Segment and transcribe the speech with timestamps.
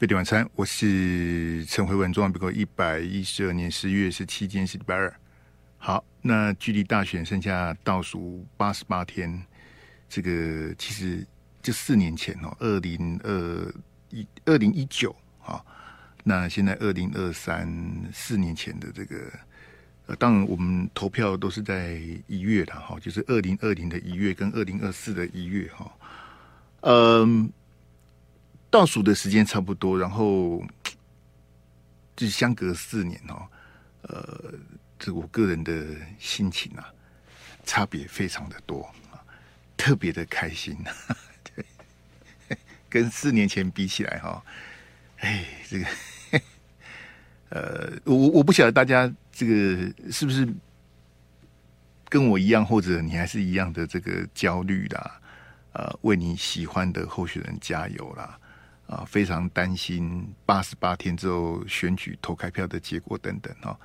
[0.00, 5.14] 飞碟晚餐，我是陈慧文，中华民国一百一十二年十一月十七天是礼拜二。
[5.76, 9.44] 好，那距离大选剩下倒数八十八天，
[10.08, 11.22] 这个其实
[11.60, 13.74] 就四年前哦，二零二
[14.08, 15.14] 一二零一九
[15.44, 15.62] 啊，
[16.24, 17.70] 那现在二零二三
[18.10, 19.16] 四年前的这个，
[20.06, 25.92] 呃，当然我们投票都是在一月的哈，就是二零二零的一月跟二零二四的一月哈，
[26.80, 27.52] 嗯。
[28.70, 30.64] 倒数的时间差不多，然后
[32.14, 33.48] 就相隔四年哦，
[34.02, 34.54] 呃，
[34.96, 35.84] 这我个人的
[36.20, 36.86] 心情啊，
[37.64, 39.18] 差别非常的多啊，
[39.76, 40.76] 特别的开心，
[41.42, 41.64] 对，
[42.88, 44.44] 跟四年前比起来哈，
[45.16, 45.86] 哎，这个，
[47.50, 50.48] 呃，我我不晓得大家这个是不是
[52.08, 55.20] 跟我一样，或者你还是一样的这个焦虑啦，
[55.72, 58.38] 呃，为你喜欢的候选人加油啦。
[58.90, 63.78] 啊，非常担心八十八天之后选举投开票的结果等等哈，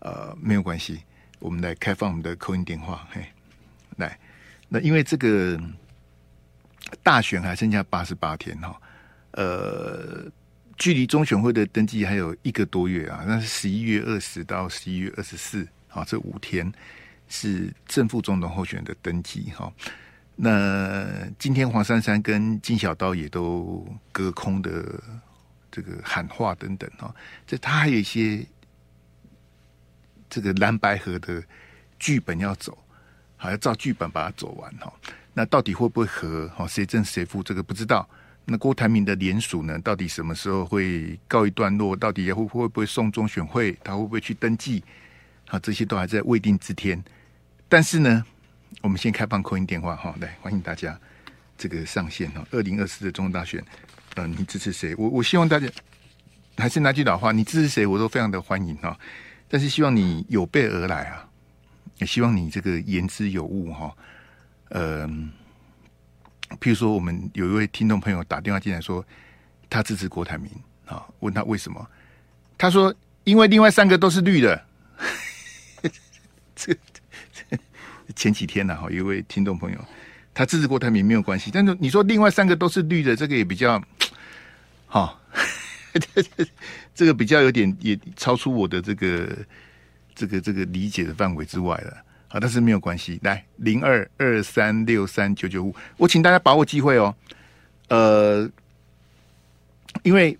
[0.00, 1.00] 呃，没有关系，
[1.38, 3.24] 我们来开放我们的 call in 电话，嘿，
[3.96, 4.18] 来，
[4.68, 5.58] 那因为这个
[7.02, 8.78] 大选还剩下八十八天哈，
[9.30, 10.30] 呃，
[10.76, 16.70] 距离中选会的登记还有一个多月啊，那是十一月二十到十一月二十四，啊，这五天
[17.26, 19.72] 是正副总统候选的登记哈。
[20.34, 21.06] 那
[21.38, 25.00] 今天黄珊珊跟金小刀也都隔空的
[25.70, 27.14] 这个喊话等等哈，
[27.46, 28.44] 这他还有一些
[30.28, 31.42] 这个蓝白河的
[31.98, 32.76] 剧本要走，
[33.36, 34.92] 还要照剧本把它走完哈。
[35.34, 36.48] 那到底会不会合？
[36.56, 37.42] 哈，谁正谁负？
[37.42, 38.08] 这个不知道。
[38.44, 39.78] 那郭台铭的联署呢？
[39.80, 41.94] 到底什么时候会告一段落？
[41.94, 43.72] 到底会会不会送中选会？
[43.84, 44.82] 他会不会去登记？
[45.48, 47.02] 啊，这些都还在未定之天。
[47.68, 48.24] 但是呢？
[48.80, 50.98] 我们先开放扣音电话哈，来欢迎大家
[51.58, 52.44] 这个上线哈。
[52.50, 53.62] 二零二四的总统大选，
[54.14, 54.94] 呃，你支持谁？
[54.96, 55.68] 我我希望大家
[56.56, 58.98] 还是那句老话，你支持谁，我都非常的欢迎哈。
[59.48, 61.28] 但是希望你有备而来啊，
[61.98, 63.94] 也希望你这个言之有物哈。
[64.70, 65.30] 嗯、
[66.48, 69.04] 呃，譬如说，我们有一位听众朋友打电话进来说，
[69.68, 70.50] 他支持郭台铭
[70.86, 71.86] 啊，问他为什么？
[72.56, 72.94] 他说，
[73.24, 74.64] 因为另外三个都是绿的。
[76.56, 76.76] 这。
[78.12, 79.78] 前几天呢，哈，一位听众朋友，
[80.34, 83.82] 他支持郭台铭没有关系，但是你说另外三个都是绿的，这个也比较，
[84.86, 85.20] 好，
[86.94, 89.28] 这个比较有点也超出我的这个
[90.14, 91.96] 这个这个理解的范围之外了，
[92.28, 97.14] 好，但是没有关系，来零二二三六三九九五，我请大家把握机会哦，
[97.88, 98.50] 呃，
[100.02, 100.38] 因为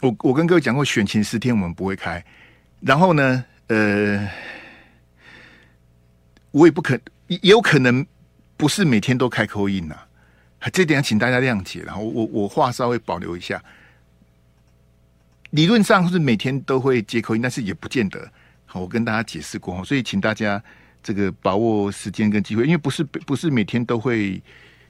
[0.00, 2.24] 我我跟各位讲过，选前十天我们不会开，
[2.80, 4.28] 然后呢，呃。
[6.54, 6.94] 我也不可，
[7.26, 8.06] 也有可能
[8.56, 9.96] 不是每天都开口音呐，
[10.72, 11.82] 这点要请大家谅解。
[11.82, 13.60] 然后我我话稍微保留一下，
[15.50, 18.30] 理论上是每天都会接口音但是也不见得。
[18.66, 20.62] 好，我跟大家解释过，所以请大家
[21.02, 24.40] 这个把握时间跟机会，因为不是不是每天都会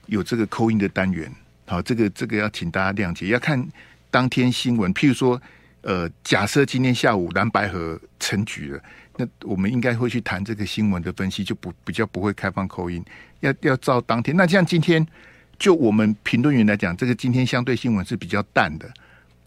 [0.05, 1.31] 有这个口音的单元。
[1.65, 3.67] 好，这个这个要请大家谅解，要看
[4.11, 4.93] 当天新闻。
[4.93, 5.41] 譬如说，
[5.81, 8.79] 呃，假设今天下午蓝白合成局了。
[9.17, 13.01] 那我们应该会去谈这个新闻的分析，就不比较不会开放口音
[13.39, 14.35] 要要照当天。
[14.35, 15.05] 那像今天，
[15.57, 18.91] 就我们评论员来讲，这个今天相对新闻是比较淡的，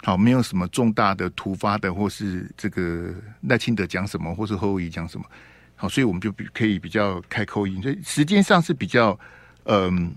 [0.03, 3.13] 好，没有什么重大的突发的，或是这个
[3.43, 5.27] 赖清德讲什么，或是侯友宜讲什么，
[5.77, 9.19] 好，所以我们就可以比较开口音所以时间上是比较
[9.65, 10.15] 嗯、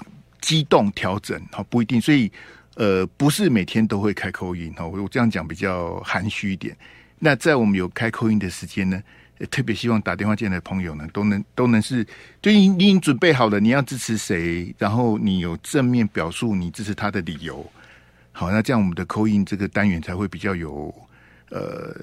[0.00, 0.06] 呃、
[0.42, 2.30] 机动调整，好，不一定，所以
[2.74, 6.76] 呃不是每天都会开 call in，好，我这样讲比较含蓄一点。
[7.18, 9.02] 那在我们有开 call in 的时间呢，
[9.50, 12.04] 特别希望打电话进来的朋友呢，都能都能是，
[12.40, 17.64] 就你你已经准备好了，你要支持谁，然后你有正面表述你支持他的理由，
[18.32, 20.94] 好，那这样我们的 call in 这个单元才会比较有
[21.50, 21.94] 呃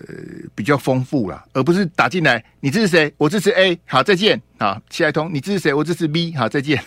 [0.53, 6.84] 比较丰富啦，而不是打进来你支持谁，我支持 A，好再见，好下一通你支持谁，我支持 B，好再见，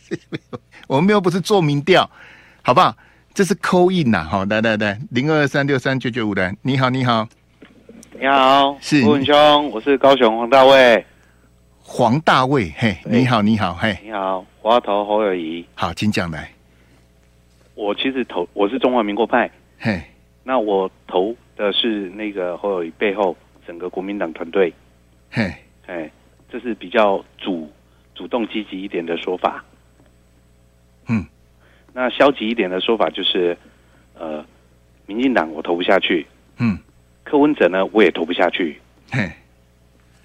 [0.88, 2.10] 我们又不是做民调，
[2.62, 2.96] 好不好？
[3.34, 7.26] 这是扣印呐，好，来来来，零二三六三九九五的，你好你好。
[8.14, 11.04] 你好，是文兄，我是高雄黄大卫。
[11.78, 15.64] 黄大卫，嘿，你好，你好，嘿，你好，我要投侯友谊。
[15.74, 16.50] 好，请讲来。
[17.74, 20.02] 我其实投我是中华民国派，嘿，
[20.44, 23.34] 那我投的是那个侯友谊背后
[23.66, 24.72] 整个国民党团队，
[25.30, 25.50] 嘿，
[25.86, 26.10] 嘿，
[26.50, 27.70] 这是比较主
[28.14, 29.64] 主动积极一点的说法。
[31.08, 31.24] 嗯，
[31.94, 33.56] 那消极一点的说法就是，
[34.14, 34.44] 呃，
[35.06, 36.26] 民进党我投不下去。
[36.58, 36.78] 嗯。
[37.24, 38.80] 柯文哲呢，我也投不下去，
[39.10, 39.30] 嘿，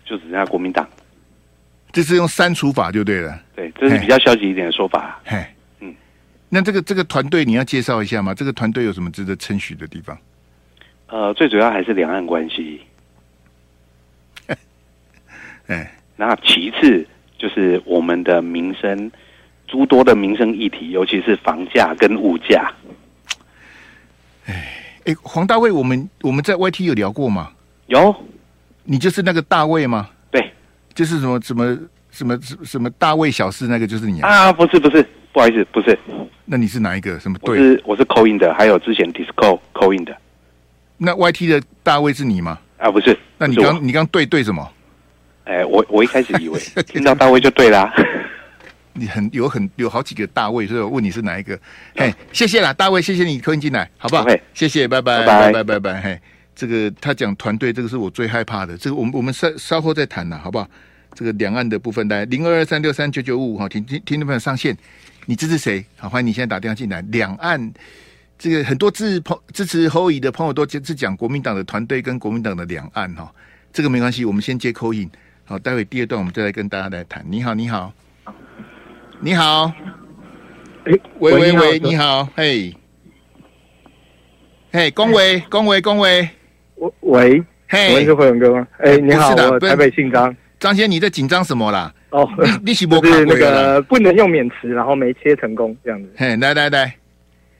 [0.03, 0.87] 就只剩下国民党，
[1.91, 5.45] 这是用删除法就对了，对，这是比较消极一点的说法，嘿，
[5.79, 5.95] 嗯，
[6.49, 8.33] 那这个这个团队你要介绍一下吗？
[8.33, 10.17] 这个团队有什么值得称许的地方？
[11.07, 12.81] 呃，最主要还是两岸关系。
[15.67, 17.07] 哎，那其次
[17.37, 19.11] 就是我们的民生，
[19.67, 22.73] 诸多的民生议题，尤其是房价跟物价。
[24.47, 24.73] 哎
[25.07, 27.49] 哎，黄大卫，我们我们在 YT 有聊过吗？
[27.85, 28.13] 有，
[28.83, 30.09] 你就是那个大卫吗？
[30.29, 30.51] 对，
[30.93, 31.77] 就是什么什么
[32.11, 34.29] 什么什么大卫小事那个，就是你啊？
[34.29, 35.01] 啊，不是不是，
[35.31, 35.97] 不好意思，不是。
[36.43, 37.17] 那你是哪一个？
[37.21, 37.57] 什么队？
[37.57, 40.13] 我是我是 call in 的，还有之前 Disco call in 的。
[40.97, 42.59] 那 YT 的大卫是你吗？
[42.77, 43.17] 啊，不是。
[43.37, 44.69] 那你刚你刚对对什么？
[45.45, 47.93] 哎，我我一开始以为 听到大卫就对啦。
[48.97, 51.57] 你很有很有好几个大卫，所以我问你是哪一个？
[51.95, 54.25] 嘿，谢谢啦，大卫，谢谢你扣音进来，好不好？
[54.53, 56.01] 谢谢，拜拜，拜拜，拜拜。
[56.01, 56.19] 嘿，
[56.55, 58.77] 这个他讲团队，这个是我最害怕的。
[58.77, 60.67] 这个我们我们稍稍后再谈啦，好不好？
[61.13, 64.75] 这个两岸的部分，来零二二三六三九九五五，好，听听听众朋友上线。
[65.25, 65.83] 你支持谁？
[65.97, 67.01] 好，欢迎你现在打电话进来。
[67.09, 67.73] 两岸
[68.37, 73.33] 这个很多支持朋支持侯友的朋友都是讲国民党的团队跟国民党的两岸哈，
[73.73, 75.09] 这个没关系，我们先接 call in。
[75.43, 77.25] 好，待会第二段我们再来跟大家来谈。
[77.27, 77.91] 你好，你好，
[79.19, 79.71] 你好，
[80.85, 82.71] 哎，喂喂喂，你好，嘿，
[84.71, 86.29] 嘿，恭维恭维恭维，
[86.99, 88.67] 喂，嘿，喂，是辉文哥吗？
[88.77, 91.91] 哎，你好，我台北姓张，张先生，你在紧张什么啦？
[92.11, 96.09] 哦，你你是不是那个不能用免词，然后没切成功这样子？
[96.15, 96.95] 嘿，来来来，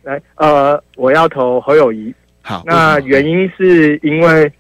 [0.04, 2.13] 来，呃，我要投侯友谊。
[2.44, 4.51] 好，那原因是因为，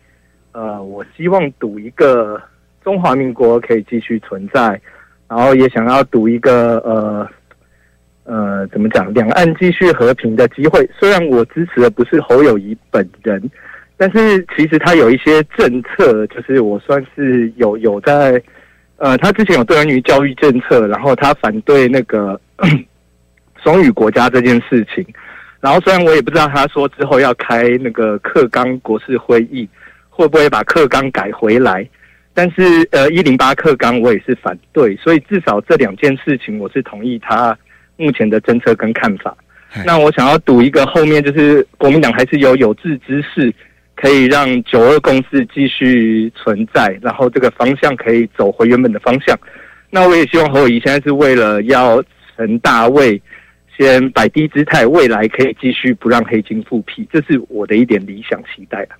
[0.51, 2.41] 呃，我希望赌一个
[2.83, 4.81] 中华民国可以继续存在，
[5.29, 7.27] 然后也想要赌一个呃
[8.23, 10.89] 呃，怎么讲，两岸继续和平的机会。
[10.99, 13.41] 虽然我支持的不是侯友谊本人，
[13.97, 18.41] 但是其实他有一些政策，就是我算是有有在。
[18.99, 22.41] 呃，他之前有对于教育政策，然后他反对那个
[23.63, 25.05] 双语国家这件事情。
[25.59, 29.69] 然后虽然我也不知道他说之后要开那个课纲国事会议，
[30.09, 31.87] 会不会把课纲改回来，
[32.37, 37.57] 但是呃一零八克纲我也是反对，所以至少这两件事情我是同意他
[37.95, 39.35] 目前的政策跟看法。
[39.83, 43.51] 那我想要赌一个后面就是国民党还是有有志之士。
[43.99, 49.35] 可以让九二共识继续存在，然后这个方向可以走回原本的方向。
[49.89, 51.99] 那我也希望侯友宜现在是为了要
[52.35, 53.19] 成大位，
[53.75, 58.93] 先摆低姿态，未来可以继续不让黑金复辟，这是我的一点理想期待啊。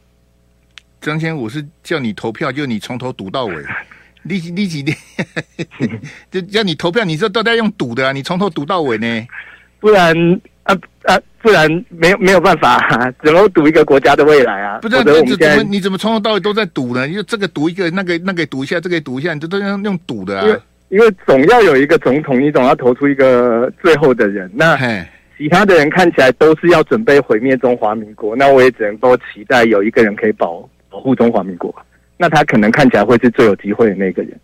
[1.07, 3.55] 张先，我是叫你投票，就你从头赌到尾，
[4.23, 4.93] 立即立即的，
[6.29, 9.27] 就叫你投票，你这都在用赌的啊，你从头赌到尾呢，
[9.79, 10.39] 不然。
[10.67, 11.17] 啊啊！
[11.41, 14.79] 不然没有没有办法，啊，怎么赌一个国家的未来啊？
[14.81, 17.07] 不是，你怎么你怎么从头到尾都在赌呢？
[17.07, 20.45] 因为这个赌一个，那个那个赌一下，这个赌一下，你这都用用赌的啊。
[20.45, 20.59] 因为
[20.89, 24.51] 因为总要有一个总统，你总要投出一个最后的人。
[24.53, 24.77] 那
[25.37, 31.73] 其他的人看起来都是要准备毁灭中华民国，那我也只能够期待有一个人可以保保护中华民国。
[32.17, 34.39] 那他可能看起来会是最有机会的那个人。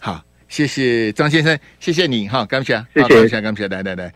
[0.00, 4.12] 好，谢谢张先生，谢谢你哈，感谢，谢谢，感谢，感谢，来来来。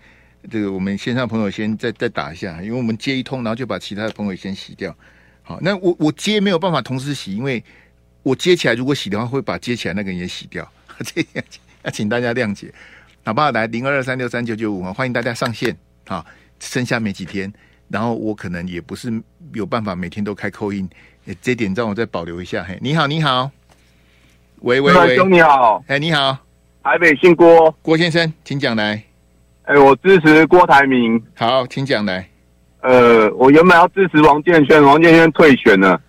[0.50, 4.94] 这个我们线上朋友先再再打一下，因为我们接一通，然后就把其他的朋友先洗掉。
[5.42, 7.62] 好，那我我接没有办法同时洗，因为
[8.22, 10.68] 我接起来如果洗的话，会把接起来那个人也洗掉。
[11.02, 11.44] 这样
[11.82, 12.72] 要请大家谅解，
[13.24, 13.50] 好不好？
[13.50, 15.76] 来零二二三六三九九五，欢迎大家上线。
[16.06, 16.24] 好，
[16.60, 17.52] 剩下没几天，
[17.88, 19.12] 然后我可能也不是
[19.54, 20.88] 有办法每天都开 call in，
[21.40, 22.64] 这点让我再保留一下。
[22.64, 23.50] 嘿，你好，你好，
[24.60, 26.36] 喂喂喂，兄你好，哎，你好，
[26.82, 29.02] 台北姓郭，郭先生，请讲来。
[29.62, 31.22] 哎、欸，我支持郭台铭。
[31.34, 32.28] 好，请讲来。
[32.82, 36.00] 呃，我原本要支持王建煊，王建煊退选了。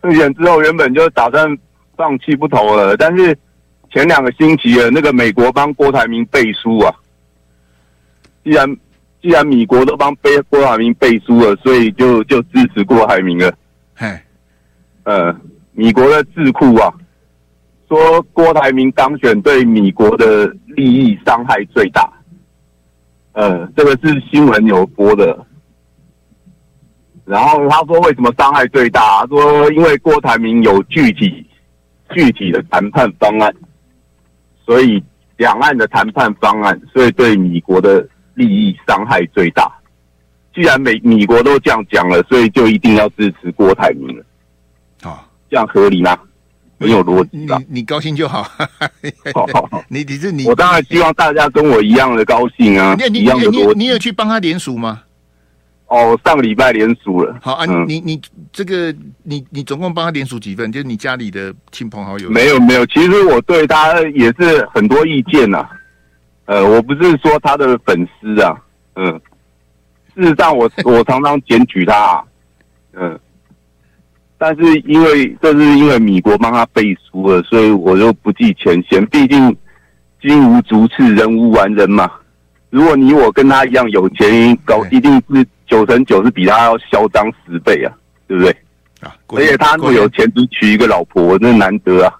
[0.00, 1.58] 退选之后，原本就打算
[1.96, 2.96] 放弃不投了。
[2.96, 3.36] 但是
[3.90, 6.94] 前两个星期了，那个美国帮郭台铭背书啊。
[8.44, 8.76] 既然
[9.28, 13.52] 既然米国都帮背郭台铭背书了，所以就就支持郭台铭了。
[13.94, 14.06] 嘿，
[15.02, 15.38] 呃，
[15.72, 16.90] 米国的智库啊，
[17.90, 22.10] 说郭台铭当选对米国的利益伤害最大。
[23.32, 25.44] 呃，这个是新闻有播的，
[27.26, 29.20] 然后他说为什么伤害最大？
[29.20, 31.46] 他说因为郭台铭有具体
[32.14, 33.54] 具体的谈判方案，
[34.64, 35.04] 所以
[35.36, 38.08] 两岸的谈判方案，所以对米国的
[38.38, 39.70] 利益伤害最大。
[40.54, 44.24] 既然美米国都这样讲了，所以就一定要支持郭台铭了。
[45.02, 46.18] 啊，这样合理吗？
[46.80, 48.48] 没有逻辑，你你高兴就好。
[49.90, 52.94] 你你是你，我当然希望大家跟我一样的高兴啊！
[52.96, 55.02] 你你一样的你你，你有去帮他联署吗？
[55.88, 57.36] 哦，上个礼拜联署了。
[57.42, 58.20] 好啊，嗯、你你
[58.52, 60.70] 这个你你总共帮他联署几份？
[60.70, 62.30] 就是你家里的亲朋好友？
[62.30, 65.70] 没有没有，其实我对他也是很多意见呐、啊。
[66.48, 68.56] 呃，我不是说他的粉丝啊，
[68.94, 69.20] 嗯，
[70.16, 72.24] 事实上我我常常检举他，啊，
[72.94, 73.20] 嗯，
[74.38, 79.04] 但是因为这是因为米国帮他背书了，所以我就不计前嫌。
[79.08, 79.54] 毕竟
[80.22, 82.10] 金无足赤，人无完人嘛。
[82.70, 87.92] 如果你我跟他一样有钱，搞一定是九成九是比他要嚣张十倍啊，
[88.26, 88.50] 对不对？
[89.02, 92.14] 啊，而且他那么有钱，只娶一个老婆，那难得啊。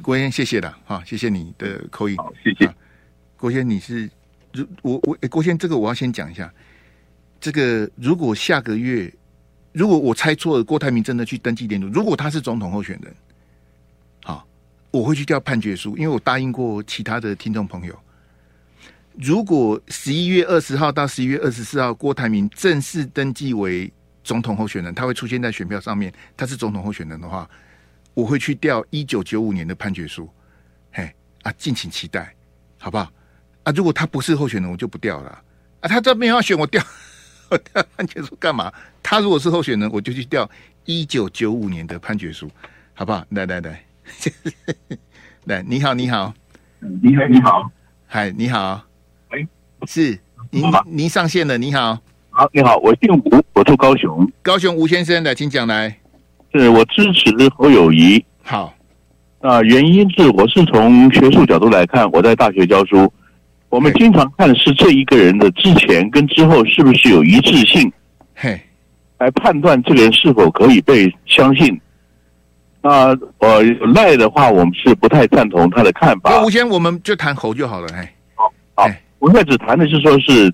[0.00, 2.72] 国贤，谢谢了，好，谢谢你的口音，好，谢谢。
[3.36, 4.10] 国先，你是
[4.52, 6.52] 如我我国先，这个我要先讲一下，
[7.40, 9.12] 这个如果下个月，
[9.72, 13.14] 如果我猜错了，郭台铭真的去登记联署，如果他是总统候选人，
[14.24, 14.46] 好，
[14.90, 17.98] 我会去调判决书，因为我答应过其他的听众朋友。
[19.18, 23.90] 如果十一月二十号到十一月二十四号，郭台铭正式登记为
[24.22, 26.12] 总统候选人，他会出现在选票上面。
[26.36, 27.48] 他是总统候选人的话，
[28.12, 30.28] 我会去调一九九五年的判决书。
[30.92, 31.10] 嘿
[31.42, 32.34] 啊，敬请期待，
[32.78, 33.10] 好不好？
[33.66, 35.42] 啊，如果他不是候选人，我就不调了。
[35.80, 36.80] 啊，他这边要选我调，
[37.50, 38.72] 我调判决书干嘛？
[39.02, 40.48] 他如果是候选人，我就去调
[40.84, 42.48] 一九九五年的判决书，
[42.94, 43.24] 好不好？
[43.30, 43.84] 来来来，
[45.46, 46.32] 来，你好，你好，
[46.78, 47.70] 你好，你好，
[48.06, 48.84] 嗨，你好。
[49.32, 49.44] 喂
[49.88, 50.16] 是，
[50.50, 51.98] 您您上线了，你好，
[52.30, 55.98] 好，你好，我姓吴，我住高雄，高雄吴先生的，请讲来，
[56.52, 58.72] 是我支持侯友谊，好，
[59.40, 63.12] 啊，原因是我是从学术角度来看，我在大学教书，
[63.76, 67.92] 我们经常看的是这一个人的之前跟之后是不是有一致性，
[68.34, 68.58] 嘿，
[69.18, 71.78] 来判断这个人是否可以被相信，
[72.80, 73.62] 啊，呃，
[73.94, 78.90] 赖的话，我们是不太赞同他的看法，吴先生，我们就谈侯就好了，嘿，好，好。
[79.18, 80.50] 我现在只谈的是说，是，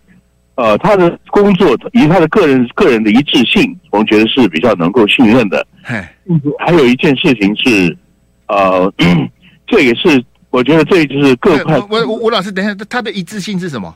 [0.57, 5.65] 呃，他的工作以他的个人个人的一致性，我们觉得是比较能够信任的。
[5.85, 5.97] 嘿，
[6.59, 7.97] 还有一件事情是，
[8.49, 8.93] 呃，
[9.69, 11.77] 这也是我觉得这就是各块。
[11.91, 13.93] 我吴吴老师，等一下，他的一致性是什么？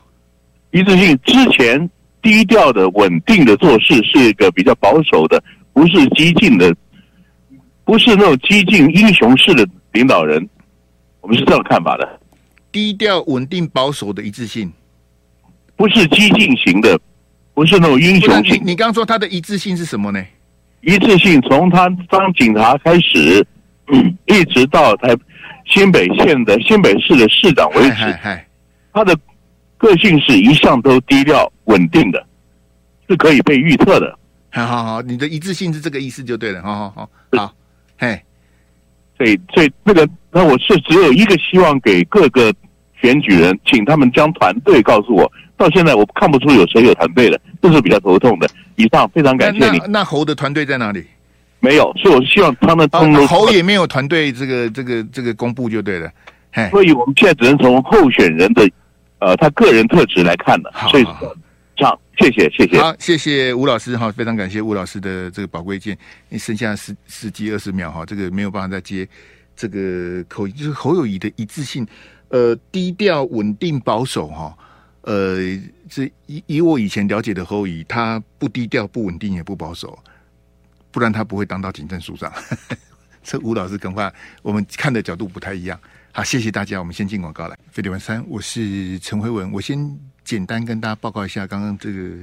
[0.71, 1.89] 一致性之前
[2.21, 6.75] 低调的、稳定的做事，是一个比较保守的，不是激进的，
[7.85, 10.45] 不是那种激进英雄式的领导人。
[11.21, 12.19] 我们是这样看法的。
[12.71, 14.71] 低调、稳定、保守的一致性，
[15.75, 16.99] 不是激进型的，
[17.53, 18.59] 不是那种英雄型。
[18.65, 20.23] 你刚刚说他的一致性是什么呢？
[20.81, 23.45] 一致性从他当警察开始，
[23.91, 25.15] 嗯，一直到台
[25.67, 28.17] 新北县的新北市的市长为止，
[28.93, 29.15] 他的
[29.77, 32.25] 个性是一向都低调稳定的，
[33.09, 34.17] 是可以被预测的。
[34.51, 36.61] 好好好，你的一致性是这个意思就对了。
[36.63, 37.53] 好好好，好，
[37.97, 38.19] 嘿。
[39.17, 42.53] 所以，所以那个，那我是只有一个希望给各个
[43.01, 45.31] 选举人，请他们将团队告诉我。
[45.57, 48.47] 到现在我看不出有谁有团队的，这是比较头痛的。
[48.75, 49.79] 以上非常感谢你。
[49.79, 51.03] 那，那侯的团队在哪里？
[51.59, 56.11] 没有，所以我是希望他们通、哦、侯也没有团队，这个这个这个公布就对了。
[56.71, 58.69] 所以我们现在只能从候选人的
[59.19, 60.71] 呃他个人特质来看了。
[60.89, 61.03] 所以
[61.75, 61.99] 这样。
[62.19, 65.95] 谢谢谢谢，好，谢谢吴老师哈，非常感谢吴老师的这个宝贵意见。
[66.29, 69.07] 你剩下十十几二十秒哈，这个没有办法再接
[69.55, 71.85] 这个口音，就是侯友谊的一致性，
[72.29, 74.57] 呃，低调、稳定、保守哈，
[75.01, 75.37] 呃，
[75.87, 79.95] 这以以我以前了解的侯友谊，他不低调、不稳定、也不保守，
[80.91, 82.31] 不然他不会当到警政署长。
[83.23, 85.79] 这吴老师跟话，我们看的角度不太一样。
[86.11, 87.57] 好，谢谢大家，我们先进广告来。
[87.71, 89.97] 飞碟晚三，我是陈辉文，我先。
[90.27, 92.17] 简单跟大家报告一下，刚刚这个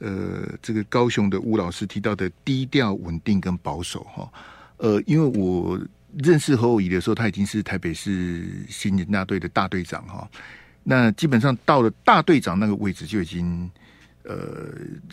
[0.00, 4.30] 呃，这个高雄的吴老师提到的低调、稳定跟保守哈，
[4.76, 5.80] 呃，因为我
[6.18, 10.28] 认识侯友宜的时候，他已经是台北市新人大队的大队长哈，
[10.84, 13.70] 那基本上到了大队长那个位置就已经
[14.28, 14.36] 呃，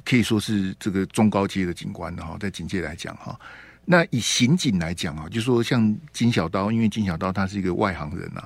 [0.03, 3.39] 可以说是这个中高阶的警官哈，在警界来讲哈，
[3.85, 8.43] 那以刑警来讲啊，就说像金小刀，因为金小刀他是一个外行人呐，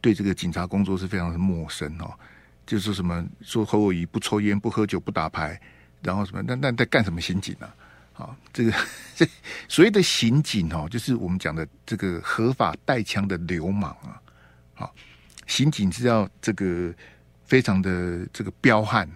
[0.00, 2.18] 对这个警察工作是非常的陌生哈。
[2.66, 5.58] 就是什么说侯友宜不抽烟不喝酒不打牌，
[6.02, 7.70] 然后什么那那在干什么刑警呢？
[8.14, 8.72] 啊，这个
[9.14, 9.24] 这
[9.68, 14.20] 所谓的刑警哦，就是我们讲的这个合法带枪的流氓啊。
[14.74, 14.92] 好，
[15.46, 16.92] 刑警是要这个
[17.46, 19.08] 非常的这个彪悍。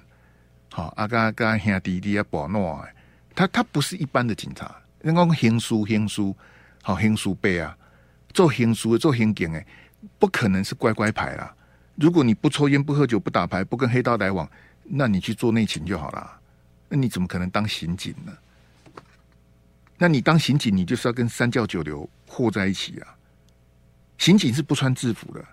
[0.73, 2.83] 好，阿嘎阿嘎兄弟弟啊保诺，
[3.35, 6.35] 他他不是一般的警察，人讲刑书刑书
[6.83, 7.77] 好刑书背啊，
[8.33, 9.67] 做刑书做刑警诶，
[10.19, 11.55] 不可能是乖乖牌啦。
[11.97, 14.51] 如果你不抽烟、不喝酒、不打牌、不跟黑道来往，
[14.85, 16.41] 那你去做内勤就好了。
[16.89, 18.33] 那你怎么可能当刑警呢？
[19.99, 23.15] 那你当刑警，你就是要跟三教九流和在一起啊。
[24.17, 25.45] 刑警是不穿制服的，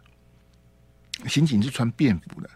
[1.27, 2.49] 刑警是穿便服的，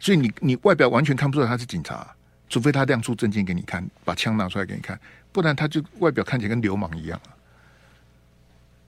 [0.00, 2.12] 所以你你外表完全看不出来他是警察，
[2.48, 4.98] 除非他亮出证件给你看，把枪拿出来给你看，
[5.30, 7.20] 不然他就外表看起来跟流氓一样。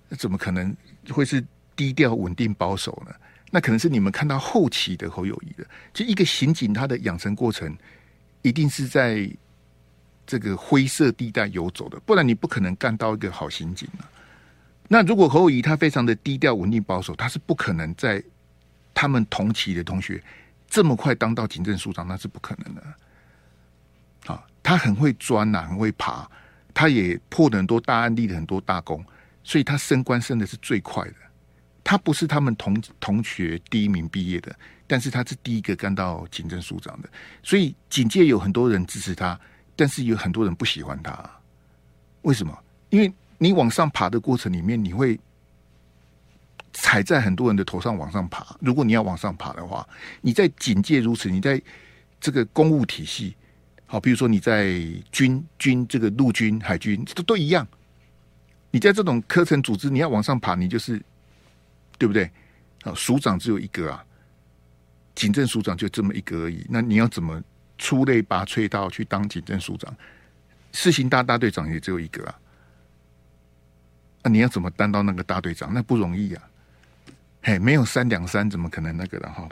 [0.09, 0.75] 那怎么可能
[1.11, 1.45] 会是？
[1.75, 3.15] 低调、稳定、保守呢？
[3.51, 5.67] 那可能是你们看到后期的侯友谊的。
[5.95, 7.75] 就一个刑警，他的养成过程
[8.43, 9.29] 一定是在
[10.27, 14.05] 这个灰色地带游走的，不然你不可能干到一个好刑警啊。
[14.87, 18.23] 那如果侯友谊他非常的低调、稳定、保守，他是不可能在
[18.93, 20.23] 他们同期的同学
[20.73, 22.83] 这么快当到警政署长，那是不可能的。
[24.33, 26.27] 啊，他很会钻呐，很会爬，
[26.73, 29.05] 他也破了很多大案例的很多大功，
[29.45, 31.15] 所以他升官升的是最快的。
[31.85, 37.11] 他不是他们同同学第一名毕业的，但是他是第一个干到警政署长的，
[37.43, 39.39] 所以警界有很多人支持他，
[39.77, 41.31] 但是有很多人不喜欢他。
[42.23, 42.59] 为什么？
[42.89, 45.21] 因为你往上爬的过程里面，你会
[46.73, 48.57] 踩在很多人的头上往上爬。
[48.61, 49.89] 如果你要往上爬的话，
[50.21, 51.61] 你在警界如此，你在
[52.21, 53.37] 这个公务体系，
[53.87, 57.67] 好，比如说你在军军这个陆军、海军都都一样。
[58.71, 61.01] 你在这种科层组织，你要往上爬，你就是。
[61.99, 62.29] 对不对？
[62.83, 64.05] 啊，署长只有一个啊，
[65.15, 66.67] 警政署长就这么一个而已。
[66.69, 67.41] 那你要怎么
[67.79, 69.95] 出类拔萃到去当警政署长？
[70.73, 72.35] 世行大大队长也只有一个啊。
[74.25, 75.73] 那你要怎么当到那个大队长？
[75.73, 76.43] 那不容易啊。
[77.43, 79.49] 嘿，没有三两三，怎么可能那个的哈？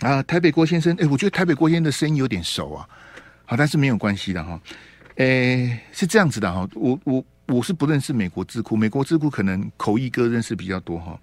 [0.00, 2.88] 啊，台北郭先生，哎，我觉得台北郭先生的声音有点熟啊。
[3.46, 4.60] 好，但是没有关系的哈。
[5.16, 7.24] 诶，是这样子的哈，我我。
[7.48, 11.20] 我是不认识美国智库，美国智库可能口译哥认识比较多哈。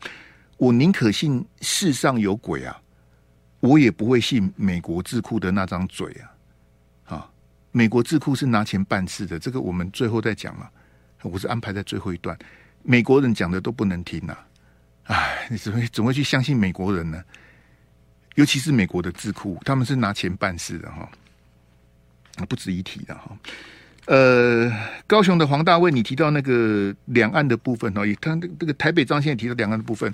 [0.56, 2.80] 我宁可信世上有鬼啊，
[3.60, 6.16] 我也不会信美国智库的那张嘴
[7.08, 7.16] 啊。
[7.16, 7.32] 啊，
[7.72, 10.70] 美国智库是拿钱办事的，这个我们最后再讲嘛。
[11.24, 12.38] 我是安排在最后一段，
[12.84, 14.38] 美国人讲的都不能听呐。
[15.12, 17.22] 哎，你怎么怎么会去相信美国人呢？
[18.36, 21.10] 尤其是美国的智库，他们是拿钱办事的哈。
[22.48, 23.38] 不值一提的哈。
[24.06, 24.72] 呃，
[25.06, 30.12] 高雄的黄大卫，你提到那个两岸的部分哦，也他这个台北张先生提到两岸的部分，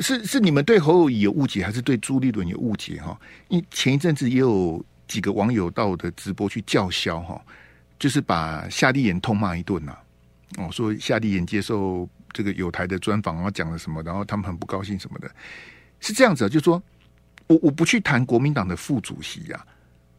[0.00, 3.18] 是是你们对侯友宜有误解，还是对朱立伦有误解哈？
[3.48, 7.40] 因前一阵子也有几个网友到我的直播去叫嚣哈，
[7.98, 9.96] 就是把夏立言痛骂一顿呐。
[10.58, 15.30] 哦，说夏立言接受这个友台的专访，然后讲了什么，然后他们很不高兴什么的，
[16.00, 16.82] 是这样子啊，就是说
[17.46, 19.72] 我我不去谈国民党的副主席呀、啊。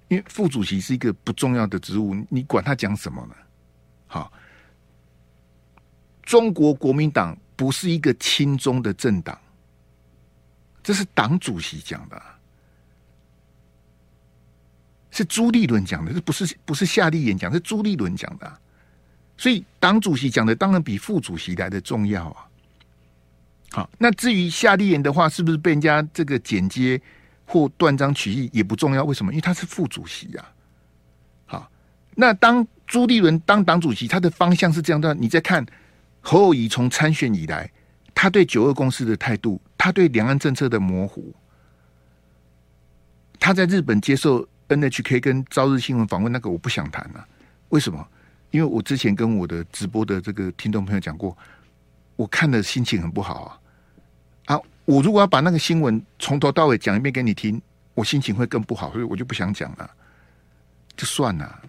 [0.08, 3.36] 因为副主席是一个不重要的职务，你管他讲什么呢？
[4.08, 4.32] 好，
[6.23, 9.38] 中国国民党不是一个亲中的政党，
[10.82, 12.19] 这是党主席讲的，
[15.12, 18.60] 是朱立伦讲的，这不是不是夏立言讲，是朱立伦讲的，
[19.38, 22.47] 所以党主席讲的当然比副主席来的重要啊。
[23.71, 27.02] 好，那至于夏立言的话，是不是被人家这个剪接？
[27.50, 29.32] 或断章取义也不重要，为什么？
[29.32, 30.45] 因为他是副主席呀、
[31.45, 31.54] 啊。
[31.62, 31.71] 好，
[32.13, 35.15] 那当朱立伦当党主席，他的方向是这样的。
[35.15, 35.65] 你再看
[36.19, 37.71] 侯友宜从参选以来，
[38.13, 41.34] 他对九二公司的态度，他对两岸政策的模糊，
[43.39, 47.26] 他在日本接受 NHK 跟朝日新闻访问，那个我不想谈了、
[47.69, 48.06] 为什么？
[48.51, 51.38] 因为我之前跟我的直播的这个听众朋友讲过，
[52.15, 53.60] 我看的心情很不好
[54.45, 54.55] 啊。
[54.55, 57.62] 啊，我如果要把那个新闻从头到尾讲一遍给你听，
[57.93, 59.89] 我心情会更不好，所以我就不想讲了，
[60.95, 61.62] 就算了。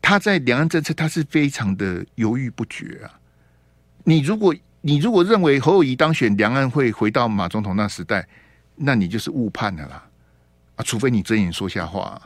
[0.00, 3.18] 他在两岸政策，他是非常的犹豫不决啊。
[4.04, 8.26] 你如果你如果认为侯友谊当选，两岸会回到马总统那时代，
[8.76, 10.08] 那你就是误判了啦。
[10.76, 12.20] 啊，除非你睁眼说瞎话。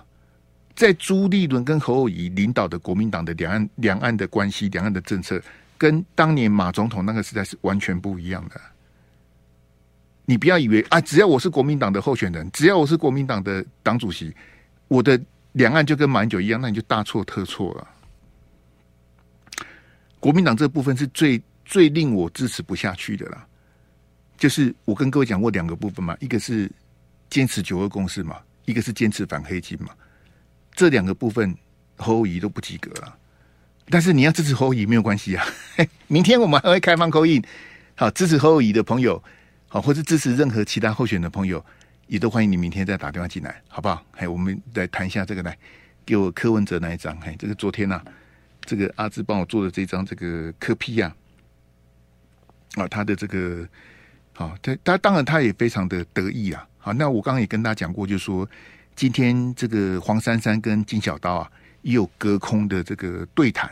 [0.77, 5.43] 在朱立伦跟侯友宜领导的国民党的两岸两岸的关系，两岸的政策，
[5.79, 8.61] 跟当年马总统那个时代是完全不一样的。
[10.27, 14.37] 你不要以为啊，只要我是国民党的候选人，只要我是国民党的党主席，
[14.89, 15.19] 我的
[15.53, 17.89] 两岸就跟马英九一样，那你就大错特错了。
[20.21, 23.47] 国民党这部分是最最令我支持不下去的啦。
[24.37, 26.71] 就是我跟各位讲过两个部分嘛，一个是
[27.31, 28.37] 坚持九二共识嘛，
[28.67, 29.89] 一个是坚持反黑金嘛。
[30.77, 31.57] 这两个部分
[31.97, 33.17] 侯友宜都不及格了。
[33.89, 35.45] 但是你要支持侯友宜没有关系啊，
[36.07, 37.43] 明天我们还会开放 call in，
[37.97, 39.21] 好，支持侯友宜的朋友。
[39.69, 41.63] 好，或者支持任何其他候选的朋友，
[42.07, 44.01] 也都欢迎你明天再打电话进来，好不好？
[44.13, 45.59] 嘿，我们来谈一下这个，来
[46.05, 48.05] 给我柯文哲那一张，嘿，这个昨天呐、啊，
[48.65, 51.13] 这个阿志帮我做的这张这个柯批呀，
[52.77, 53.69] 啊，他的这个，
[54.35, 56.67] 好，他他当然他也非常的得意啊。
[56.79, 58.49] 好，那我刚刚也跟大家讲过，就是说
[58.97, 61.51] 今天这个黄珊珊跟金小刀啊，
[61.83, 63.71] 也有隔空的这个对谈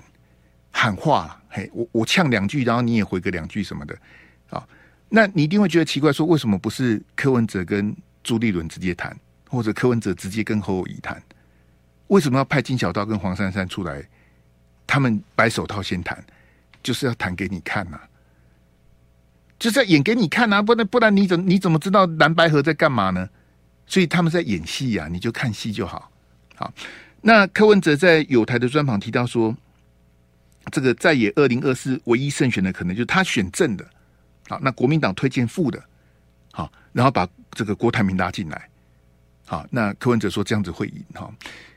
[0.70, 3.96] 喊话，嘿，我我呛两句，然后你也回个两句什么的，
[4.50, 4.62] 啊。
[5.08, 9.16] 那你一定会觉得奇怪，说为什么不是柯文哲跟朱立伦直接谈，
[9.48, 11.22] 或者柯文哲直接跟侯友谊谈？
[12.08, 14.06] 为什么要派金小刀跟黄珊珊出来？
[14.87, 16.22] 他们白手套先谈，
[16.82, 17.98] 就是要谈给你看嘛。
[19.58, 23.26] 就是在演给你看啊，不然不然你怎你怎么知道蓝白合在干嘛呢？
[23.86, 26.10] 所以他们在演戏呀，你就看戏就好。
[26.56, 26.72] 好，
[27.20, 29.54] 那柯文哲在友台的专访提到说，
[30.70, 33.86] 这个在野二零二四唯一胜选的可能就是他选正的。
[34.48, 35.82] 好，那国民党推荐副的，
[36.52, 38.68] 好，然后把这个郭台铭拉进来。
[39.46, 41.32] 好，那柯文哲说这样子会赢哈，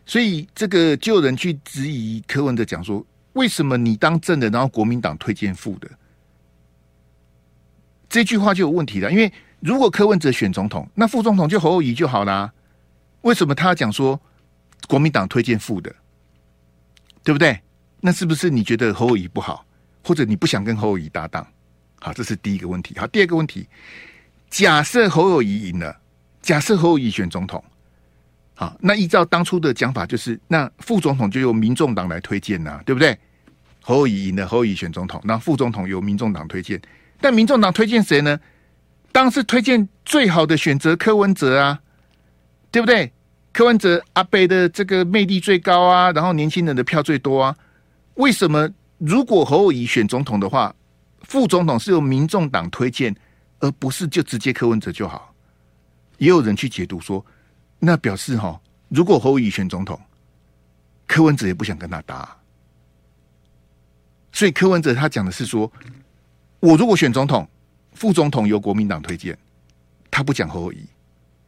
[0.06, 5.90] 所以这个就有人去质疑柯文哲讲说，为什么你当正的，然后国民党推荐副的？
[8.10, 12.52] 这句话就有问题了，因为如果柯文哲选总统，那副总统就侯友宜就好啦。
[13.22, 14.20] 为什么他讲说
[14.88, 15.94] 国民党推荐副的？
[17.24, 17.60] 对不对？
[18.00, 19.66] 那是不是你觉得侯友宜不好，
[20.04, 21.46] 或者你不想跟侯友宜搭档？
[22.00, 22.98] 好，这是第一个问题。
[22.98, 23.68] 好，第二个问题，
[24.50, 26.00] 假设侯友宜赢了，
[26.42, 27.62] 假设侯友宜选总统，
[28.54, 33.18] 好，那依照当初的讲法，就是那副总统就由民众党来推荐呐，对不对？
[33.82, 36.80] 侯友宜赢了，侯友宜选总统，那副总统由民众党推荐。
[37.20, 38.40] 但民众党推荐谁呢？
[39.18, 41.82] 当然是推荐最好的选择柯文哲啊，
[42.70, 43.12] 对不对？
[43.52, 47.58] 柯文哲阿北的这个魅力最高啊，然后年轻人的票最多啊。
[48.14, 50.72] 为什么如果侯友宜选总统的话，
[51.24, 53.12] 副总统是由民众党推荐，
[53.58, 55.34] 而不是就直接柯文哲就好？
[56.20, 57.26] 也有人去解读说，
[57.80, 60.00] 那表示哈，如果侯友宜选总统，
[61.08, 62.38] 柯文哲也不想跟他搭。
[64.32, 65.72] 所以柯文哲他讲的是说。
[66.60, 67.48] 我如果选总统，
[67.98, 69.36] 副总统由国民党推荐，
[70.12, 70.86] 他不讲侯友宜。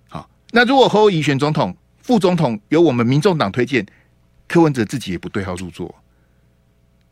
[0.07, 3.85] 好，那如果侯友宜选总统，副总统由我们民众党推荐，
[4.47, 5.93] 柯文哲自己也不对号入座。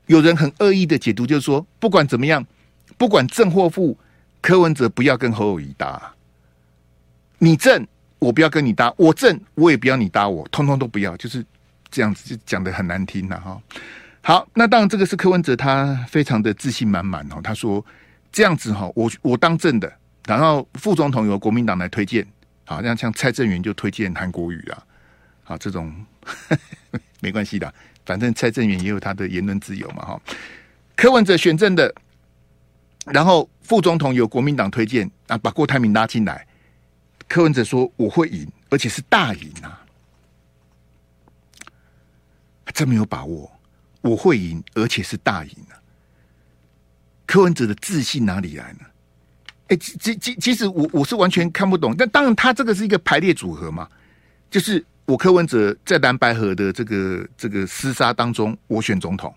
[0.08, 2.44] 有人很恶意的解读，就是说，不管怎么样，
[2.98, 3.96] 不管正或负，
[4.42, 6.16] 柯文哲不要跟侯友宜搭。
[7.38, 7.86] 你正，
[8.18, 11.46] 我不要跟你搭；我正，我也不要你搭我，通通都不要，就是
[11.92, 13.62] 这样子，就讲得很难听了哈。
[14.22, 17.40] 好，那当然，这个是柯文哲，他非常的自信满满哦。
[17.44, 17.86] 他说
[18.32, 19.92] 这样子哈，我我当政的，
[20.26, 22.26] 然后副总统由国民党来推荐，
[22.66, 24.84] 好，像像蔡正元就推荐韩国瑜啊，
[25.44, 26.56] 好，这种呵
[26.92, 27.74] 呵 没关系的，
[28.06, 30.22] 反正蔡正元也有他的言论自由嘛哈。
[30.96, 31.94] 柯文哲选政的，
[33.06, 36.46] 然后副总统由国民党推荐啊，把郭台铭拉进来，
[37.28, 39.86] 柯文哲说我会赢，而且是大赢啊，
[42.74, 43.52] 真没有把握。
[44.02, 45.76] 我会赢，而且是大赢啊！
[47.28, 48.80] 柯文哲的自信哪里来呢？
[49.68, 51.94] 哎，其其其实我我是完全看不懂。
[51.96, 53.88] 但当然，他这个是一个排列组合嘛，
[54.50, 59.32] 就是我柯文哲在蓝白河的这个这个厮杀当中，我选总统，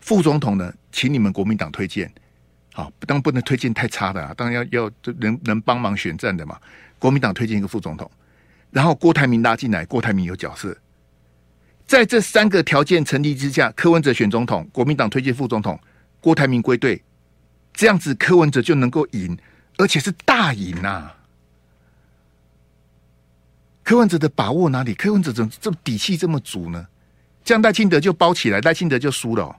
[0.00, 2.10] 副总统呢，请你们国民党推荐。
[2.72, 6.58] 好，当然不能推荐太差的啊，当然要要能能帮忙选战的嘛。
[6.98, 8.10] 国民党推荐一个副总统，
[8.70, 10.74] 然后郭台铭拉进来，郭台铭有角色。
[11.86, 15.78] 在这三个条件成立之下，柯文哲选总统，国民党推荐副总统，
[16.20, 17.02] 郭台铭归队，
[17.76, 19.38] 这样子柯文哲就能够赢，
[19.76, 21.16] 而且是大赢呐、啊！
[23.84, 24.94] 柯文哲的把握哪里？
[24.94, 26.88] 柯文哲怎么这底气这么足呢？
[27.44, 29.54] 这样赖清德就包起来，赖清德就输了、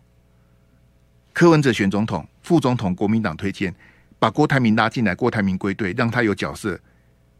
[1.32, 3.74] 柯文哲选总统，副总统国民党推荐，
[4.18, 6.78] 把郭台铭拉进来，郭台铭归队，让他有角色，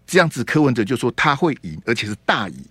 [0.06, 2.64] 这样子柯文哲就说他会赢，而且是大赢。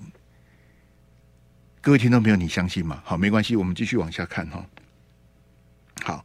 [1.81, 3.03] 各位听众朋友，你相信吗？
[3.05, 4.65] 好，没关系，我们继续往下看哈。
[6.05, 6.25] 好，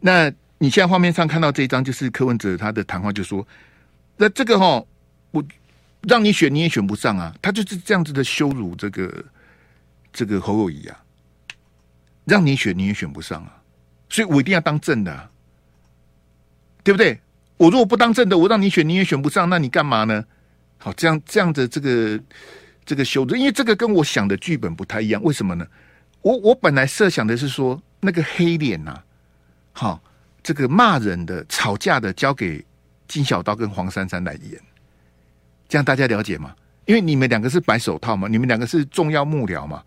[0.00, 3.46] 那你现在画面上看到这一张，就是柯文哲他的谈话，就说：
[4.16, 4.84] 那这个哈，
[5.30, 5.44] 我
[6.02, 9.24] 让你选你也选不上啊，他就是这样子的羞辱这个
[10.12, 11.02] 这个侯友谊啊，
[12.24, 13.62] 让你选你也选不上啊，
[14.08, 15.30] 所以我一定要当正的，
[16.82, 17.20] 对不对？
[17.56, 20.24] 我如果不当正的，我让你选你也选不上，那你干嘛呢？
[20.78, 22.20] 好，这样这样的这个。
[22.88, 25.66] 这个修正，因为这个跟我想的剧本不太一样，为什么呢？
[26.22, 29.02] 我我本来设想的是说，那个黑脸呐、
[29.72, 30.00] 好，
[30.46, 32.64] 这个骂人的、吵架的，交给
[33.08, 34.60] 金小刀跟黄珊珊来演，
[35.68, 36.54] 这样大家了解吗？
[36.84, 39.82] 因为你们两个是白手套嘛，你们两个是重要幕僚嘛，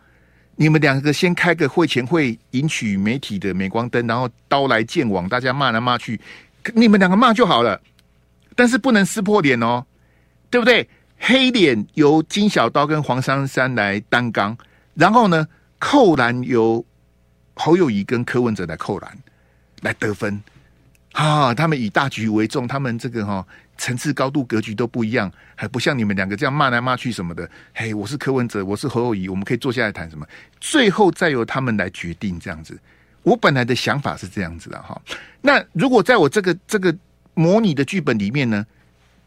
[0.58, 6.20] 你们两个先开个会前会，引起媒体的镁光灯，然后刀来剑往，大家骂来骂去，
[6.74, 7.82] 你们两个骂就好了，
[8.54, 9.86] 但是不能撕破脸哦，
[10.50, 10.90] 对不对？
[11.20, 14.58] 黑脸由金小刀跟黄珊珊来担纲，
[14.94, 16.86] 然后呢，扣篮由
[17.54, 19.18] 侯友宜跟柯文哲来扣篮，
[19.82, 20.42] 来得分
[21.14, 21.54] 啊！
[21.54, 27.50] 他们以大局为重，他们这个哈、哦、层次高度格局都不一样，还不像你们两个这样骂来骂去什么的。
[27.74, 30.26] 嘿，我是柯文哲，我是侯友宜，我们可以坐下来谈什么？
[30.60, 32.80] 最后再由他们来决定这样子。
[33.24, 35.00] 我本来的想法是这样子的哈。
[35.42, 36.96] 那如果在我这个这个
[37.34, 38.66] 模拟的剧本里面呢？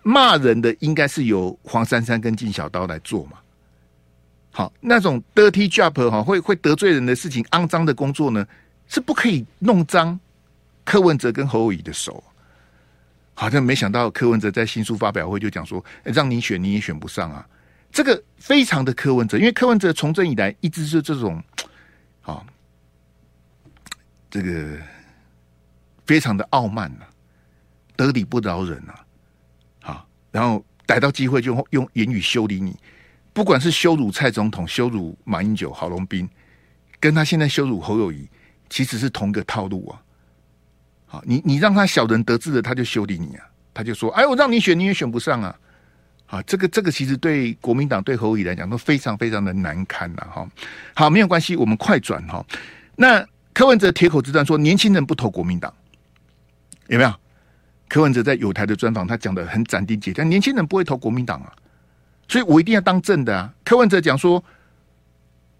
[0.05, 3.38] 骂人的应该是由黄珊珊跟金小刀来做嘛？
[4.51, 8.45] 好，那种 dirty job 哈，会会得罪人的事情、肮脏的工作呢，
[8.88, 10.19] 是不可以弄脏
[10.85, 12.23] 柯文哲跟侯友谊的手。
[13.35, 17.49] 好像没想到柯文哲在新书发表会就讲说，让你选你也选不上啊！
[17.90, 21.42] 这个非常的柯文哲，因为柯文哲从政以来一直是这种，
[22.21, 22.45] 啊，
[24.31, 24.79] 这个
[26.05, 27.09] 非常的傲慢啊，
[27.97, 29.05] 得理不饶人啊，
[29.81, 32.77] 好，然后逮到机会就用言语修理你，
[33.33, 36.29] 不管是羞辱蔡总统、羞辱马英九、郝龙斌，
[37.01, 38.29] 跟他现在羞辱侯友宜，
[38.68, 40.03] 其实是同一个套路啊。
[41.12, 43.44] 好，你你让他小人得志了，他就修理你啊，
[43.75, 45.55] 他就说：“哎，我让你选你也选不上啊！”
[46.27, 50.27] 啊，这个这个其实对国民党对侯友宜来讲都非常非常的难堪呐！
[50.33, 50.48] 哈，
[50.94, 52.42] 好，没有关系，我们快转哈。
[52.96, 53.22] 那
[53.53, 55.70] 柯文哲铁口直断说，年轻人不投国民党，
[56.87, 57.14] 有没有？
[57.90, 61.53] 柯文哲在友台的专访，他讲的很斩钉截铁，年轻人不会投国民党啊，
[62.27, 63.53] 所以我一定要当正的啊。
[63.62, 64.42] 柯文哲讲说，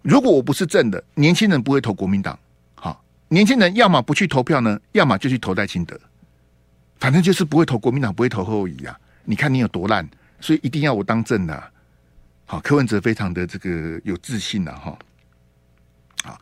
[0.01, 2.39] 如果我不是正的，年轻人不会投国民党。
[3.33, 5.99] 年轻人要么不去投票呢，要么就去投戴清德，
[6.99, 8.95] 反正就是不会投国民党，不会投侯友啊！
[9.25, 10.07] 你看你有多烂，
[10.39, 11.67] 所以一定要我当政的啊。
[12.45, 14.95] 好，柯文哲非常的这个有自信了哈。
[16.23, 16.39] 好，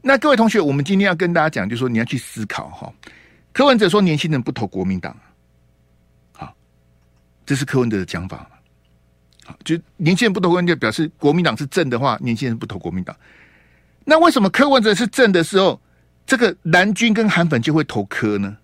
[0.00, 2.92] 那各位同学，我们今天要跟大家讲，就是说你要去思考哈。
[3.52, 5.16] 柯文哲说年轻人不投国民党，
[6.30, 6.54] 好，
[7.44, 8.48] 这是柯文哲的讲法。
[9.44, 13.16] 好，就年轻人不投国民党，表示国民党是正的话，年轻人不投国民党。
[14.04, 15.80] 那为什么柯文哲是正的时候？
[16.28, 18.54] 这个蓝军跟韩粉就会投柯呢？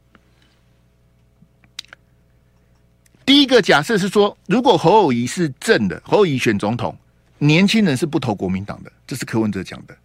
[3.24, 6.94] 第一个假设是说，如果侯友宜是正的，侯友宜选总统，
[7.38, 9.96] 年轻人是不投国民党的，这是柯文哲讲的。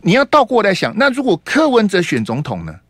[0.00, 2.80] 你要倒过来想，那如果柯文哲选总统呢？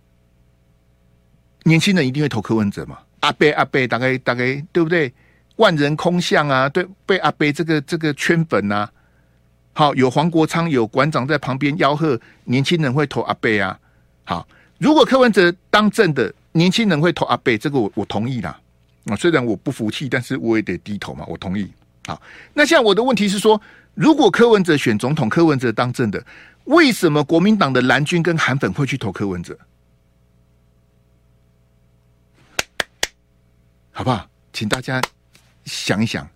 [1.65, 2.99] 年轻人一定会投柯文哲嘛？
[3.21, 5.13] 阿伯阿伯，大概大概对不对？
[5.57, 8.91] 万人空巷啊，对，被阿伯这个这个圈粉啊。
[9.77, 13.79] 好，有黄国昌有馆长在旁边吆喝，年轻人会投阿伯啊。
[14.23, 14.47] 好，
[14.79, 18.59] 如果柯文哲当政的，年轻人会投阿伯，这个我我同意啦。
[19.07, 21.69] 啊，虽然我不服气，但是我也得低头嘛，我同意。
[22.07, 23.61] 好，那现在我的问题是说，
[23.95, 26.25] 如果柯文哲选总统，柯文哲当政的，
[26.65, 29.59] 为什么国民党的蓝军跟韩粉会去投柯文哲？
[33.91, 34.27] 好不好？
[34.53, 35.03] 请大家
[35.65, 36.29] 想一想。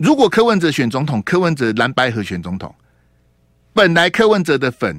[0.00, 2.74] 如果柯文哲选总统，柯文哲蓝白合选总统，
[3.74, 4.98] 本来柯文哲的粉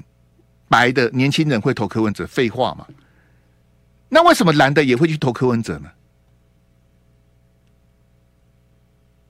[0.70, 2.86] 白的年轻人会投柯文哲，废话嘛？
[4.10, 5.90] 那为什么蓝的也会去投柯文哲呢？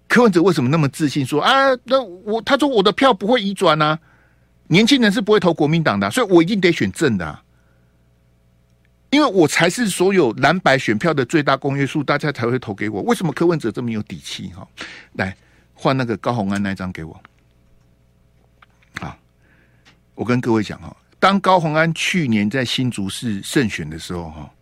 [0.10, 1.70] 柯文哲为什么那么自信说啊？
[1.86, 3.98] 那我他说我的票不会移转啊，
[4.68, 7.42] 年轻人是不会投国民党的，所以我一定得选正的啊，
[9.12, 13.02] 因为我才是所有蓝白选票的最大公约数，大家才会投给我。
[13.04, 14.50] 为什么柯文哲这么有底气？
[14.50, 14.68] 哈，
[15.14, 15.34] 来。
[15.82, 17.20] 换那个高虹安那一张给我，
[19.00, 19.18] 啊！
[20.14, 24.54] 我跟各位讲哈，当高虹安去年在新竹市胜选的时候哈，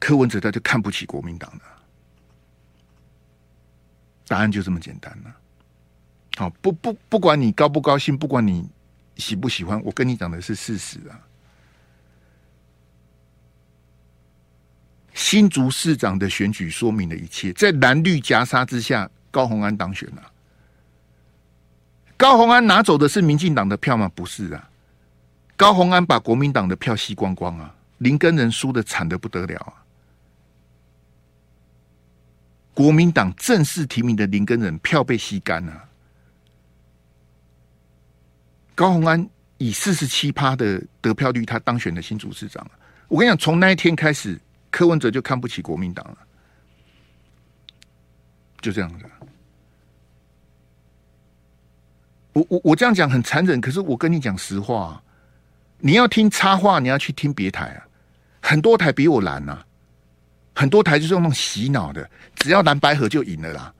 [0.00, 1.64] 柯文哲他就看不起国民党的，
[4.26, 5.36] 答案就这么简单了。
[6.36, 8.68] 好，不不，不管你高不高兴，不管你
[9.18, 11.14] 喜不喜欢，我跟你讲的是事实啊。
[15.14, 19.08] 新竹市长的选举说明了一切，在蓝绿夹杀之下。
[19.36, 20.32] 高虹安当选了，
[22.16, 24.10] 高虹安拿走的是民进党的票吗？
[24.14, 24.70] 不是啊，
[25.58, 29.84] 高虹安把国民党的票吸光光啊，林根仁输的惨的不得了啊，
[32.72, 35.84] 国民党正式提名的林根仁票被吸干了，
[38.74, 42.66] 高虹安以四十七趴的得票率，他当选了新主市长。
[43.08, 46.16] 我跟你讲，从那一天开始，柯文哲就看不起国民党了。
[48.62, 49.04] 就这样子，
[52.36, 55.02] 我我我这样讲很残忍，可是我跟你讲实话，
[55.78, 57.80] 你要听插话，你要去听别台啊，
[58.42, 59.58] 很多台比我蓝呐，
[60.54, 63.74] 很多台就是用那种洗脑的，只要蓝白合就赢了啦，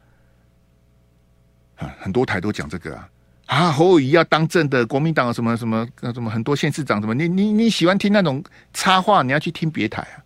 [1.77, 3.11] 啊，很多台都讲这个啊，
[3.45, 8.43] 啊，侯友宜要当政的，国民党什么什么什么很多县市长什么，你你你喜欢听那种
[8.73, 10.25] 插话，你要去听别台啊。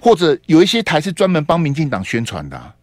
[0.00, 2.74] 或者有一些台是专门帮民进党宣传的，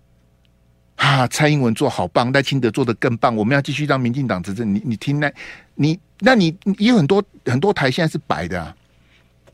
[1.00, 4.76] 啊，蔡英文做好棒，赖清德做得更棒，我们要继续让民进党执政。
[4.76, 5.32] 你你听那，
[5.76, 8.76] 你那你有很多很多台现在是白的啊，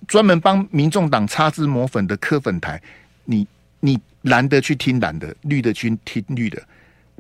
[0.08, 2.81] 专门帮民众党擦脂抹粉的科粉台，
[3.25, 3.47] 你
[3.79, 6.60] 你蓝的去听蓝的，绿的去听绿的，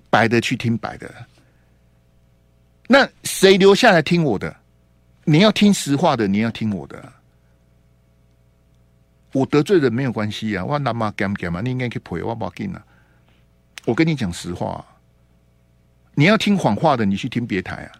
[0.09, 1.13] 白的去听白的，
[2.87, 4.53] 那谁留下来听我的？
[5.23, 7.13] 你要听实话的，你要听我的。
[9.33, 11.61] 我得罪人没有关系啊，我那么干干嘛？
[11.61, 12.83] 你应该去陪我，不要紧啊。
[13.85, 14.83] 我跟你讲实话，
[16.15, 17.91] 你要听谎话的，你去听别台啊。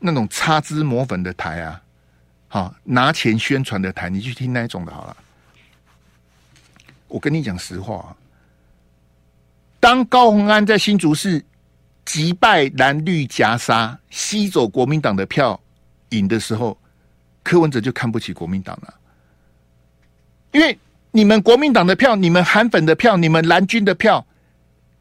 [0.00, 1.80] 那种擦脂抹粉的台啊，
[2.48, 5.16] 好拿钱宣传的台，你去听那一种的好了。
[7.08, 8.14] 我跟你讲实话，
[9.78, 11.42] 当高虹安在新竹市
[12.04, 15.58] 击败蓝绿夹杀，吸走国民党的票
[16.10, 16.76] 赢的时候，
[17.42, 18.94] 柯文哲就看不起国民党了，
[20.50, 20.76] 因为
[21.12, 24.26] 你们国民党的票、你们韩粉的票、你们蓝军的票，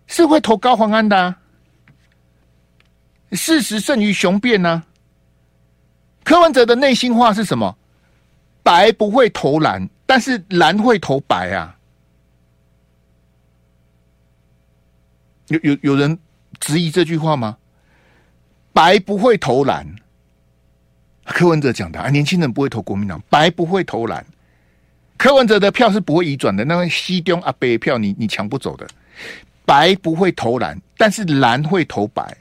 [0.08, 1.40] 是会投高虹安的啊。
[3.32, 4.84] 事实胜于雄辩呢。
[6.24, 7.78] 柯文哲的内心话是什么？
[8.62, 11.76] 白不会投蓝，但是蓝会投白啊。
[15.48, 16.18] 有有有人
[16.60, 17.58] 质疑这句话吗？
[18.72, 19.86] 白不会投蓝，
[21.26, 24.26] 柯文哲讲的啊，年轻人不会投国民党，白不会投蓝，
[25.18, 28.88] 柯文哲的票是不会移转的，那个西东阿北票你你抢不走的，
[29.66, 32.38] 白不会投蓝，但是蓝会投白。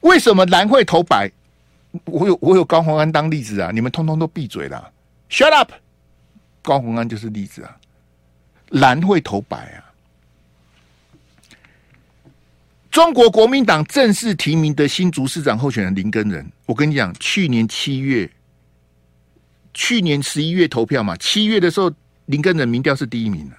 [0.00, 1.30] 为什么蓝会投白？
[2.06, 3.70] 我有我有高虹安当例子啊！
[3.72, 4.90] 你们通通都闭嘴啦
[5.28, 5.72] ！Shut up！
[6.62, 7.76] 高虹安就是例子啊！
[8.70, 9.92] 蓝会投白啊！
[12.90, 18.30] 中国国民党正式提名的新竹市长候选人林根仁，我跟你讲，去年七月，
[19.72, 21.92] 去年十一月投票嘛，七月的时候
[22.26, 23.56] 林根仁民调是第一名啊，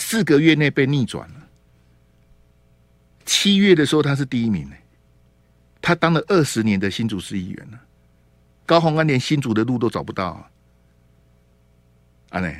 [0.00, 1.46] 四个月内被逆转了。
[3.26, 4.76] 七月的时候，他是第一名呢。
[5.82, 7.78] 他当了二十年的新竹市议员了。
[8.66, 10.50] 高虹安连新竹的路都找不到啊！
[12.30, 12.56] 阿内，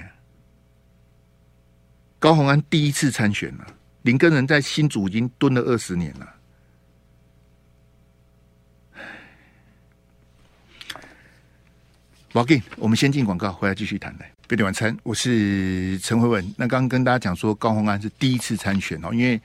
[2.18, 3.66] 高虹安第一次参选了。
[4.02, 6.34] 林根仁在新竹已经蹲了二十年了。
[12.32, 14.30] 宝 King，我们先进广告，回来继续谈来。
[14.50, 16.44] 备点晚餐，我是陈慧文。
[16.56, 19.40] 那刚刚跟大家讲说，高虹安是第一次参选哦，因为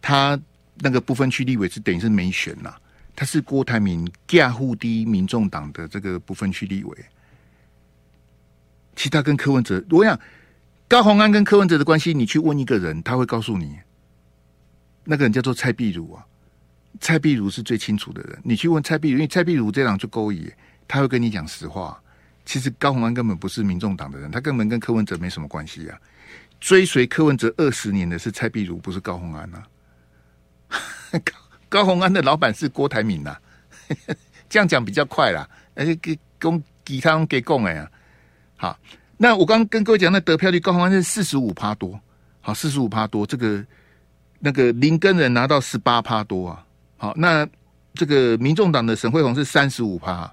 [0.00, 0.40] 他。
[0.78, 2.74] 那个不分区立委是等于是没选呐，
[3.14, 6.98] 他是郭台铭驾护第一民众党的这个不分区立委，
[8.96, 10.18] 其他跟柯文哲，我想
[10.88, 13.78] 高虹安跟柯文哲的关系，你去问一个人，他会告诉你，
[15.04, 16.26] 那个人叫做蔡壁如啊，
[17.00, 20.50] 蔡壁如是最清楚的人，你去问蔡壁如，因为蔡壁如这样就勾引，
[20.88, 22.02] 他会跟你讲实话。
[22.44, 25.98] 其实高虹安根本不是民众党的人，他根本跟柯文哲没什么关系啊，
[26.60, 29.62] 追随柯文哲二十年的是蔡壁如，不是高虹安啊。
[31.24, 31.32] 高
[31.68, 33.40] 高虹安的老板是郭台铭呐、啊，
[34.48, 35.48] 这样讲比较快啦。
[35.74, 37.90] 而且给供给他给供哎呀，
[38.56, 38.78] 好，
[39.16, 41.98] 那我刚跟各位讲，那得票率高虹安是四十五趴多，
[42.40, 43.26] 好，四十五趴多。
[43.26, 43.64] 这个
[44.38, 46.64] 那个林根人拿到十八趴多啊，
[46.96, 47.48] 好，那
[47.94, 50.32] 这个民众党的沈慧虹是三十五趴，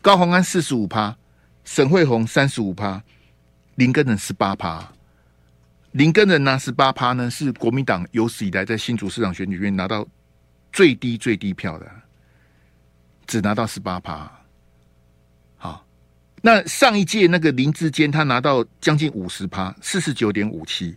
[0.00, 1.16] 高虹安四十五趴，
[1.64, 3.02] 沈慧虹三十五趴，
[3.74, 4.86] 林根仁十八趴。
[5.92, 10.06] 林根仁拿十八趴呢，是国民党有史以来在新竹市长选举里面拿到
[10.72, 11.90] 最低最低票的，
[13.26, 14.30] 只拿到十八趴。
[15.56, 15.84] 好，
[16.42, 20.94] 那上一届那个林志坚他拿到将近五十趴，四十九点五七。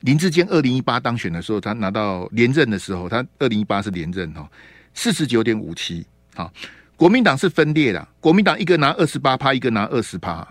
[0.00, 4.46] 林志坚二零一八当选的时候，他拿到连任的时候，他二零一八是连任哦，
[4.94, 6.06] 四十九点五七。
[6.34, 6.52] 好，
[6.98, 10.46] 国民党是分裂的，国民党一个拿二十八趴，一个拿二十趴。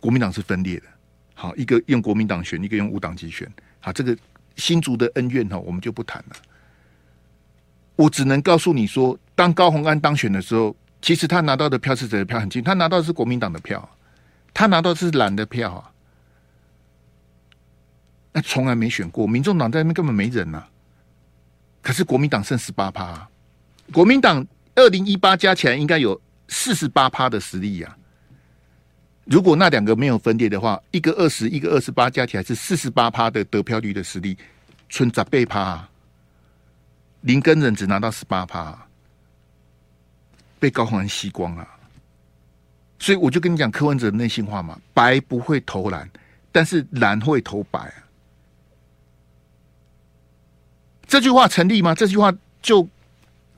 [0.00, 0.86] 国民党是分裂的。
[1.34, 3.48] 好，一个用国民党选，一个用无党籍选。
[3.78, 4.18] 好，这个
[4.56, 6.36] 新竹的恩怨哈，我们就不谈了。
[7.94, 13.88] 我只能告诉你说，当高虹安当选的时候，其实他拿到的票是谁的票很近，他拿到的是国民党的票，
[14.52, 15.92] 他拿到的是蓝的票啊。
[18.32, 20.66] 那从来没选过，民众党在那边根本没人呐、
[21.80, 23.28] 可是国民党剩十八趴，
[23.92, 27.96] 国民党二零一八加起来应该有四十八趴的实力呀、啊。
[29.24, 34.36] 如果那两个没有分裂的话，一个二十，一个二十八，加起来是四十八趴的得票率的实力，
[34.88, 35.86] 存十倍趴。
[37.22, 38.86] 林根仁只拿到十八趴，
[40.58, 41.68] 被高虹安吸光了。
[42.98, 46.08] 所以我就跟你讲柯文哲的内心话嘛，白不会投蓝，
[46.50, 48.04] 但是蓝会投白啊。
[51.06, 51.94] 这句话成立吗？
[51.94, 52.32] 这句话
[52.62, 52.88] 就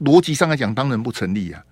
[0.00, 1.64] 逻辑上来讲，当然不成立啊。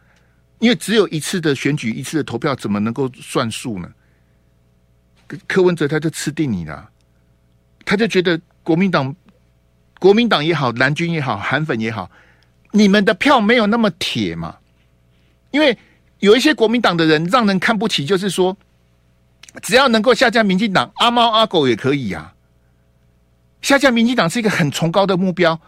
[0.59, 3.89] 因为只有一次的选举，一次的投票，怎么能够算数呢？
[5.47, 6.89] 柯文哲他就吃定你了，
[7.85, 9.15] 他就觉得国民党、
[10.01, 12.11] 国民党也好，蓝军也好，韩粉也好，
[12.73, 14.57] 你们的票没有那么铁嘛。
[15.51, 15.79] 因为
[16.19, 18.57] 有一些国民党的人让人看不起，就是说，
[19.63, 22.35] 只要能够下架民进党，阿猫阿狗也可以呀、啊。
[23.63, 25.61] 下架民进党是一个很崇高的目标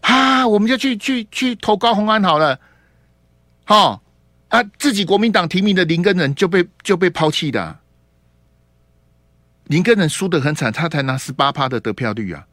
[0.00, 2.60] 啊，我们就去去去投高虹安好了，
[3.64, 4.02] 好。
[4.50, 4.60] 啊！
[4.80, 7.78] 自己国民党提名的林根仁就被就被抛弃的，
[9.66, 12.44] 林根仁输得很惨，他才拿十八趴的得票率啊！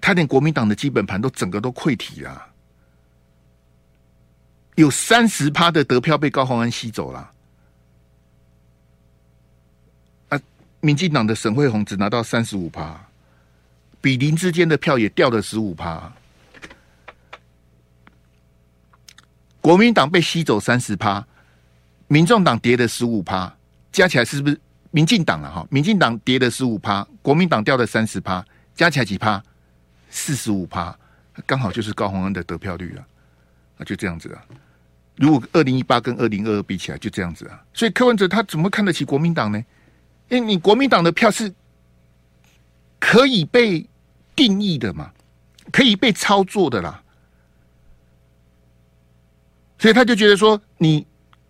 [0.00, 2.48] 他连国民党的基本盘都整个都溃体了，
[4.74, 7.30] 有三十趴的得票被高虹安吸走了。
[10.30, 10.40] 啊，
[10.80, 13.00] 民进党的沈惠虹只拿到三十五趴，
[14.00, 16.12] 比邻之间的票也掉了十五趴。
[19.60, 21.26] 国民党被吸走三十趴，
[22.08, 23.54] 民众党跌了十五趴，
[23.92, 24.58] 加起来是不是
[24.90, 25.66] 民进党了哈？
[25.70, 28.44] 民进党跌了十五趴，国民党掉了三十趴，
[28.74, 29.42] 加起来几趴？
[30.08, 30.98] 四十五趴，
[31.44, 33.04] 刚好就是高虹安的得票率啊，
[33.76, 34.42] 那就这样子啊。
[35.16, 37.62] 如果二零一八跟二零二二比起来，就这样子啊。
[37.74, 39.62] 所以柯文哲他怎么看得起国民党呢？
[40.30, 41.52] 因为你国民党的票是
[43.00, 43.88] 可以被
[44.36, 45.10] 定义的嘛，
[45.72, 47.02] 可以被操作的啦。
[49.78, 51.06] 所以他就觉得说，你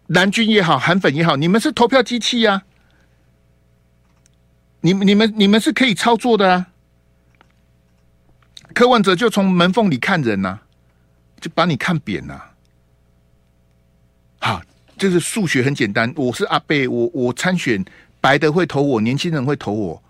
[0.07, 2.63] 蓝军也好，韩粉也好，你们是投票机器呀、啊，
[4.81, 6.69] 你们、你们、你们是可以操作的啊。
[8.73, 10.61] 柯文哲就从门缝里看人呐、
[11.41, 12.41] 就把你看扁呐、
[14.39, 14.63] 好，
[14.97, 16.13] 这是数学很简单。
[16.17, 17.85] 我是阿贝，我我参选，
[18.21, 20.03] 白的会投我，年轻人会投我。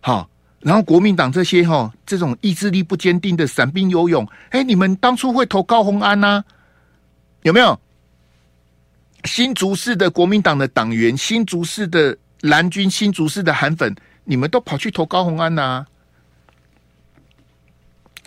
[0.00, 0.30] 好，
[0.62, 6.44] 然后国民党这些哈，这种意志力不坚定的散兵游勇，哎，你们当初会投高虹安呐、
[7.42, 7.78] 有没有？
[9.24, 13.94] 新竹市的国民党的党员，新竹市的蓝军，新竹市的韩粉，
[14.24, 15.86] 你们都跑去投高虹安呐、啊？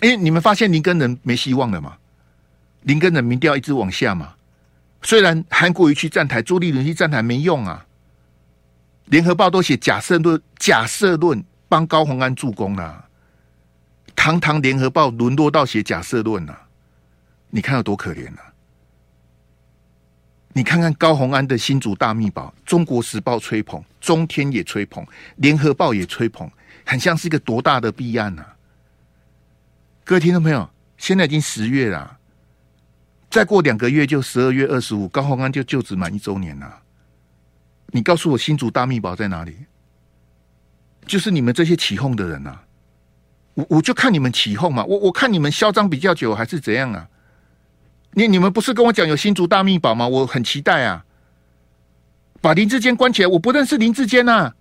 [0.00, 1.96] 哎，你们发现林根仁没希望了吗？
[2.82, 4.34] 林根仁民调一直往下嘛。
[5.02, 7.84] 虽然韩国瑜去站台，朱立伦去站台没用啊。
[9.06, 13.08] 联合报都写假设论，假设论帮高虹安助攻、啊。
[14.14, 16.58] 堂堂联合报沦落到写假设论了，
[17.50, 18.52] 你看有多可怜啊！
[20.52, 25.06] 你看看高虹安的新竹大秘宝，中国时报吹捧，中天也吹捧，
[25.36, 26.50] 联合报也吹捧，
[26.84, 28.56] 很像是一个多大的弊案啊！
[30.02, 32.18] 各位听众朋友，现在已经十月了，
[33.30, 36.82] 再过两个月就十二月二十五，高虹安就就职满一周年了。
[37.88, 39.56] 你告诉我新竹大秘宝在哪里？
[41.06, 42.58] 就是你们这些起哄的人呐、
[43.54, 47.08] 我我就看你们起哄嘛，我我看你们嚣张比较久还是怎样啊？
[48.12, 50.08] 你你们不是跟我讲有新竹大秘宝吗？
[50.08, 51.04] 我很期待啊，
[52.40, 54.52] 把林志坚关起来，我不认识林志坚呐，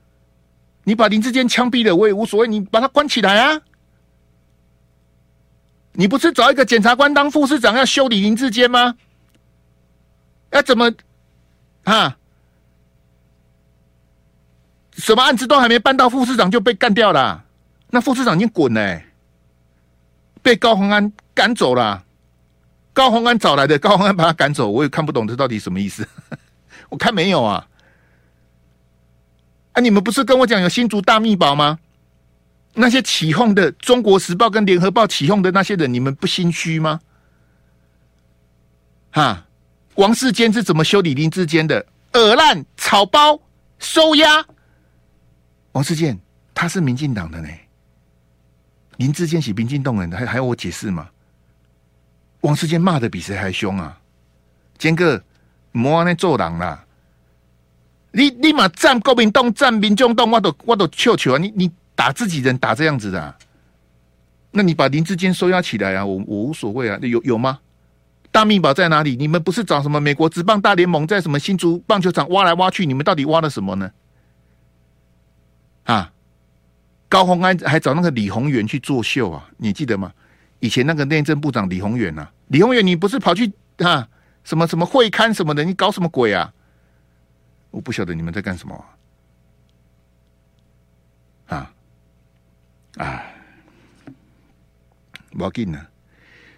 [0.83, 3.61] 你把林志坚枪毙了，我也无所谓，你把他关起来啊。
[5.93, 8.95] 你不是找一个检察官当副市长要修理林志坚吗？
[10.51, 10.91] 要怎么
[11.85, 12.17] 啊？
[14.97, 17.43] 什么案子都还没办到，副市长就被干掉了？
[17.89, 19.01] 那副市长已经滚了，
[20.41, 22.03] 被高虹安赶走了。
[22.93, 26.07] 高虹安找来的，高虹安把他赶走，我也看不懂这到底什么意思。
[26.89, 27.67] 我看没有啊？
[29.73, 31.77] 啊，你们不是跟我讲有新竹大密宝吗？
[32.73, 36.99] 那些起哄的《中国时报》跟《联合报》起哄的那些人，你们不心虚吗？
[39.11, 39.45] 哈，
[39.95, 41.85] 王世坚是怎么修理林志坚的？
[42.13, 43.39] 恶烂、草包、
[43.79, 44.45] 收押。
[45.75, 46.17] 王世坚
[46.53, 47.49] 他是民进党的呢，
[48.95, 51.09] 林志坚是民进党人的，还还要我解释吗？
[52.39, 53.99] 王世坚骂的比谁还凶啊！
[54.77, 55.21] 坚哥，
[55.73, 56.85] 莫安尼做人啦！
[58.13, 61.37] 你你嘛站国民党，站民众党，我都我都笑笑啊！
[61.37, 61.71] 你你。
[61.97, 63.37] 打自己人打这样子的，啊，
[64.51, 66.05] 那你把林志坚收押起来啊！
[66.05, 67.57] 我我无所谓啊，有有吗？
[68.33, 69.15] 大秘宝在哪里？
[69.15, 72.85] 你们不是找什么美国职棒大联盟在什么新竹棒球场挖来挖去？
[72.85, 73.89] 你们到底挖了什么呢？
[75.85, 76.11] 啊！
[77.07, 79.49] 高虹安还找那个李鸿源去作秀啊？
[79.57, 80.11] 你记得吗？
[80.59, 84.07] 以前那个内政部长李鸿源啊，李鸿源，你不是跑去啊
[84.43, 85.63] 什么什么会刊什么的？
[85.63, 86.51] 你搞什么鬼啊？
[87.71, 88.85] 我不晓得你们在干什么
[91.47, 91.55] 啊！
[92.97, 93.23] 啊啊，
[95.31, 95.85] 不要紧呢。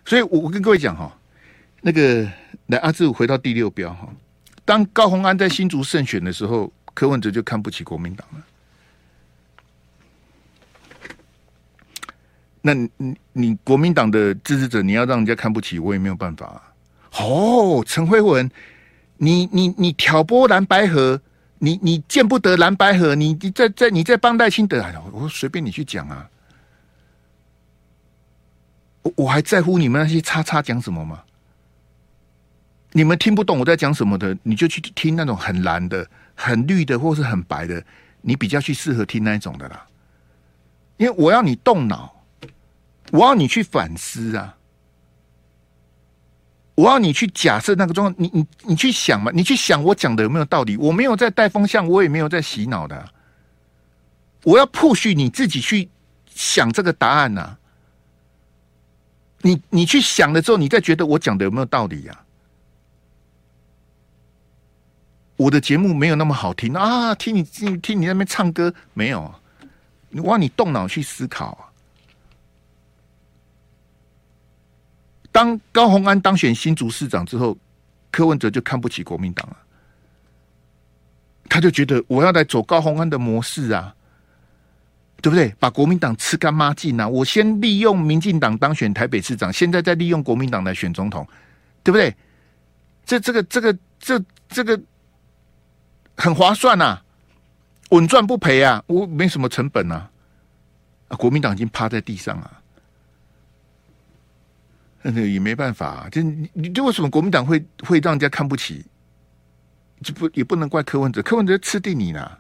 [0.06, 1.16] 所以我我跟各位讲哈，
[1.82, 2.24] 那个
[2.68, 4.08] 来阿志回到第六标哈。
[4.64, 8.46] 当高虹安在新竹胜选的时候，柯文哲就看不起国民党了。
[12.68, 16.62] 那你你国民党的支持者，你要让人家看不起，我也没有办法啊。
[17.20, 18.52] 哦，陈慧文，
[19.16, 21.22] 你你你挑拨蓝白河。
[21.60, 26.30] 你你见不得蓝白河，你你在在你在帮赖清德，我随便你去讲啊，
[29.02, 31.24] 我我还在乎你们那些叉叉讲什么吗？
[32.92, 37.84] 你们听不懂我在讲什么的，你就去听那种很蓝的、很绿的，或是很白的，
[38.22, 39.84] 你比较去适合听那一种的啦。
[40.98, 42.17] 因为我要你动脑，
[43.12, 44.56] 我要你去反思啊。
[46.76, 50.78] 我要你去假设那个状况，你你你去想嘛，你去想我讲的有没有道理？
[50.78, 53.10] 我没有在带风向，我也没有在洗脑的。
[54.44, 55.90] 我要 push 你自己去
[56.28, 57.58] 想这个答案呐。
[59.42, 62.26] 你你去想了之后，你再觉得我讲的有没有道理呀、啊？
[65.38, 67.16] 我的节目没有那么好听啊！
[67.16, 69.34] 听你听你那边唱歌没有？
[70.12, 71.70] 我让你动脑去思考啊！
[75.38, 77.56] 当高虹安当选新竹市长之后，
[78.10, 79.58] 柯文哲就看不起国民党了，
[81.48, 83.94] 他就觉得我要来走高虹安的模式啊，
[85.22, 85.54] 对不对？
[85.60, 87.08] 把国民党吃干抹净啊！
[87.08, 91.28] 我先利用民进党当选台北市长，现在再利用国民党来选总统，
[91.84, 92.16] 对不对？
[93.06, 94.20] 这这个这个这
[94.50, 94.82] 这个。
[96.20, 97.04] 很划算呐、啊，
[97.92, 98.84] 稳赚不赔啊！
[98.88, 100.10] 我没什么成本啊，
[101.10, 102.57] 啊，国民党已经趴在地上啊，
[105.02, 106.10] 那也没办法、啊。
[106.10, 108.86] 就你，你就为什么国民党会会让人家看不起？
[110.04, 112.40] 就不也不能怪柯文哲，柯文哲吃定你了。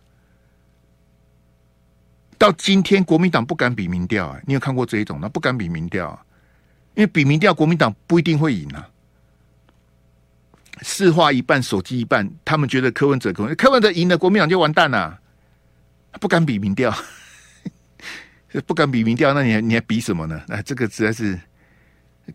[2.38, 4.40] 到今天，国民党不敢比民调啊！
[4.46, 5.18] 你有看过这一种？
[5.20, 6.24] 那不敢比民调啊，
[6.94, 8.88] 因为比民调，国民党不一定会赢啊。
[10.84, 15.20] 市话一半，手机一半，他们觉得柯文哲，柯文柯文哲赢了，国民党就完蛋了，
[16.22, 16.96] 不敢比民调，
[18.68, 20.40] 不敢比民调，那你还你还比什么呢？
[20.50, 21.40] 哎，这个实在是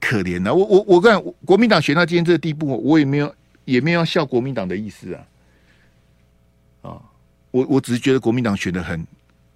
[0.01, 0.53] 可怜啊！
[0.53, 3.35] 我我我看国民党选到今天这个地步，我也没有
[3.65, 5.27] 也没有要笑国民党的意思啊！
[6.83, 7.03] 啊，
[7.51, 9.07] 我我只是觉得国民党选的很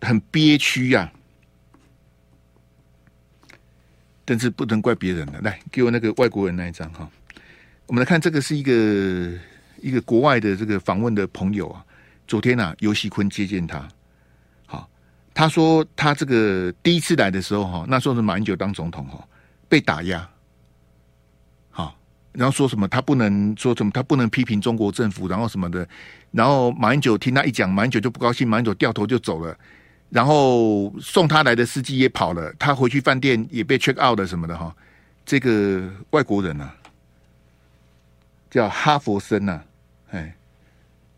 [0.01, 1.11] 很憋屈呀，
[4.25, 5.41] 但是不能怪别人的。
[5.41, 7.09] 来，给我那个外国人那一张哈。
[7.87, 9.33] 我们来看这个是一个
[9.81, 11.85] 一个国外的这个访问的朋友啊，
[12.27, 13.89] 昨天啊，游锡坤接见他，
[14.67, 14.89] 好，
[15.33, 19.25] 他说他这个第一次来的时候哈，那时候是马英九当总统哈，
[19.69, 20.29] 被打压，
[21.71, 21.97] 好，
[22.33, 25.89] 然后说什么他不能说什么他不能批评中国政府，然后什么的，
[26.31, 29.57] 然后马英九听他一讲，马英九就不高兴，马英九掉头就走了，
[30.11, 34.75] 然后送他来的司机也跑了，他回去饭店也被 check out 了什么的哈，
[35.25, 36.75] 这个外国人啊。
[38.49, 39.65] 叫哈佛森呐、啊，
[40.13, 40.35] 哎，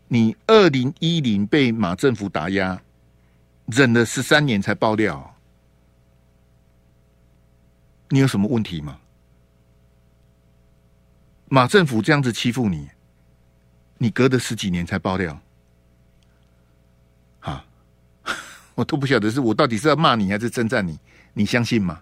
[0.09, 2.81] 你二零一零被马政府打压，
[3.67, 5.35] 忍了十三年才爆料，
[8.09, 8.99] 你有什么问题吗？
[11.51, 12.89] 马政府这样子欺负你，
[13.97, 15.41] 你隔了十几年才爆料，
[17.39, 17.65] 哈，
[18.75, 20.99] 我都不晓得是我到底是要骂你还是称赞你，
[21.33, 22.01] 你相信吗？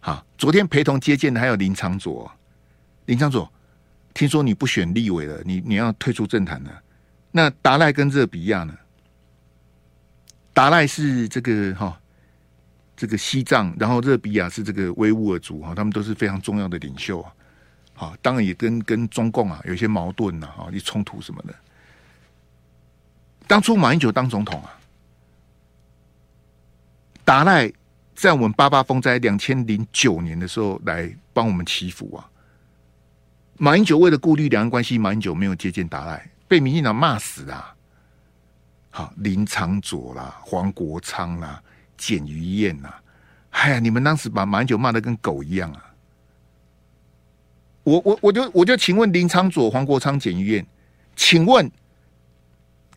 [0.00, 2.30] 好，昨天陪同接见的还有林长佐，
[3.06, 3.48] 林长佐。
[4.12, 6.82] 听说你不选立委了，你你要退出政坛了。
[7.30, 8.76] 那达赖跟热比亚呢？
[10.52, 12.00] 达赖是这个哈、
[13.00, 17.32] 这个西藏，然后热比亚是这个维吾尔族哈，他们都是非常重要的领袖啊。
[17.94, 21.54] 好，当然也跟跟中共啊有一些矛盾呐，哈，一冲突什么的。
[23.46, 24.78] 当初马英九当总统啊，
[27.24, 27.72] 达赖
[28.14, 32.28] 在我们八八风灾两千零九年的时候来帮我们祈福啊。
[33.56, 37.74] 马英九为了顾虑两岸关系，马英九没有接见达赖，被民进党骂死啊！
[38.90, 41.62] 好，林昶佐啦、黄国昌啦、
[42.00, 42.88] 简余晏呐，
[43.50, 45.92] 哎呀，你们当时把马英九骂的跟狗一样啊！
[47.82, 50.66] 我我我就我就请问林昶佐、黄国昌、简余晏，
[51.14, 51.70] 请问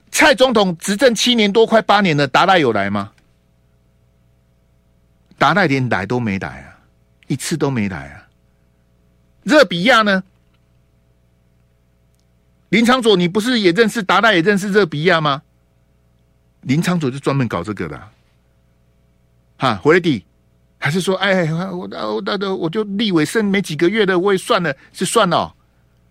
[0.09, 3.11] 蔡总统执政七年多，快八年了，达赖有来吗？
[5.37, 6.79] 达赖连来都没来啊，
[7.27, 8.29] 一次都没来啊！
[9.43, 10.23] 热比亚呢？
[12.69, 15.41] 林昶佐，你不是也认识达赖，也认识热比亚吗？
[16.61, 18.09] 林昶佐就专门搞这个的，
[19.63, 20.25] 哈，回来的，
[20.77, 25.55] 还是说，哎，我我我我就立委剩没几个月的，我也算了，是算了、哦。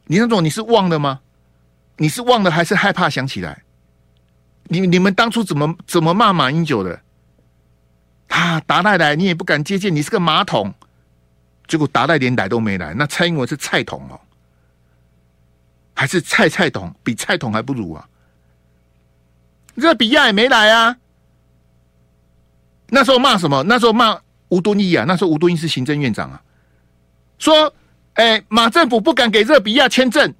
[0.06, 1.20] 林昶佐，你是忘了吗？
[1.98, 3.62] 你是忘了还是害怕想起来？
[4.68, 6.98] 你你们当初怎么怎么骂马英九的？
[8.28, 10.72] 啊，达赖来你也不敢接见，你是个马桶。
[11.68, 14.18] 结果达赖连来都没来，那蔡英文是菜桶哦。
[15.92, 18.08] 还是蔡菜桶比菜桶还不如啊！
[19.74, 20.96] 热比亚也没来啊。
[22.94, 23.62] 那时候骂什么？
[23.62, 24.20] 那时候骂
[24.50, 25.06] 吴敦义啊。
[25.08, 26.42] 那时候吴敦义是行政院长啊，
[27.38, 27.72] 说
[28.20, 30.34] ：“哎，马政府不敢给热比亚签证。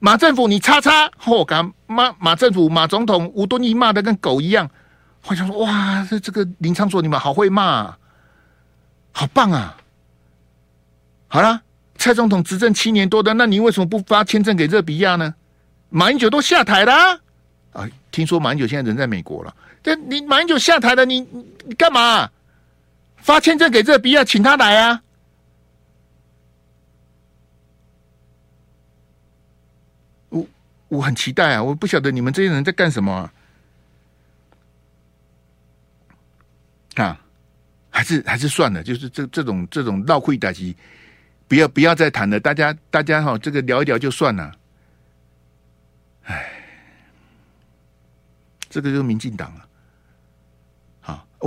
[0.00, 4.68] 马政府你叉叉，我敢骂马政府马总统吴敦义骂的跟狗一样。”
[5.28, 7.98] 我想说：“哇，这这个林昌佐你们好会骂啊，
[9.12, 9.76] 好棒啊！”
[11.28, 11.60] 好了。
[11.96, 15.32] 蔡总统执政七年多的，那你为什么不发签证给热比亚呢？
[15.90, 17.20] 马英九都下台了啊，
[17.72, 17.88] 啊！
[18.10, 19.54] 听说马英九现在人在美国了。
[19.84, 21.20] 这你马英九下台了，你
[21.66, 22.30] 你干嘛
[23.18, 25.02] 发签证给这比亚，请他来啊？
[30.30, 30.46] 我
[30.88, 31.62] 我很期待啊！
[31.62, 33.32] 我不晓得你们这些人在干什么啊？
[36.94, 37.20] 啊，
[37.90, 40.74] 还是还是算了，就是这这种这种闹亏打击，
[41.46, 42.40] 不要不要再谈了。
[42.40, 44.50] 大家大家哈，这个聊一聊就算了。
[46.22, 46.50] 哎，
[48.70, 49.68] 这个就是民进党啊。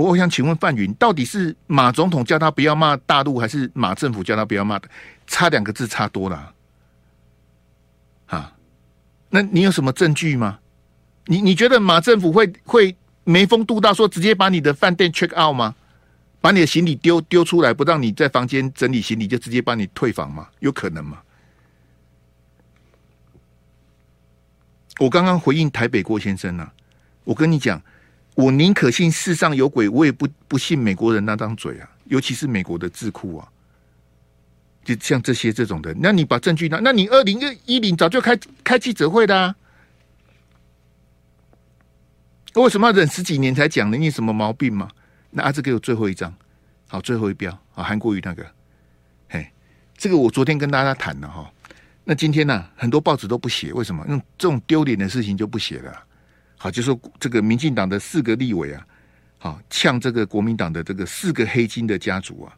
[0.04, 4.80] 我想请问范云，到底是马总统叫他不要骂大陆，还是马政府叫他不要骂？
[5.26, 6.54] 差两个字差多了。
[8.26, 8.54] 啊，
[9.30, 10.60] 那你有什么证据吗？
[11.26, 15.74] 你你觉得马政府会会没风度到说直接把你的饭店 check out 吗？
[16.40, 20.48] 把你的行李丢丢出来，不让你在房间整理行李，就直接帮你退房吗？
[20.60, 21.18] 有可能吗？
[25.00, 26.72] 我刚刚回应台北郭先生呢、啊，
[27.24, 27.82] 我跟你讲，
[28.38, 33.48] 我宁可信世上有鬼，我也不不信美国人那张嘴啊，尤其是美国的智库啊，
[34.84, 39.56] 就像这些这种的，那你把证据拿，那你二零一零早就开开记者会的啊，
[42.54, 43.96] 为什么要忍十几年才讲呢？
[43.96, 44.88] 你有什么毛病吗？
[45.30, 46.32] 那阿志给我最后一张，
[46.86, 48.46] 好，最后一标啊，韩国瑜那个，
[49.30, 49.50] 嘿，
[49.96, 51.50] 这个我昨天跟大家谈了哈。
[52.04, 54.04] 那今天呢、很多报纸都不写，为什么？
[54.06, 56.04] 因为这种丢脸的事情就不写了。
[56.58, 58.86] 好，就说这个民进党的四个立委啊，
[59.38, 62.52] 好，呛这个国民党的这个四个黑金的家族啊。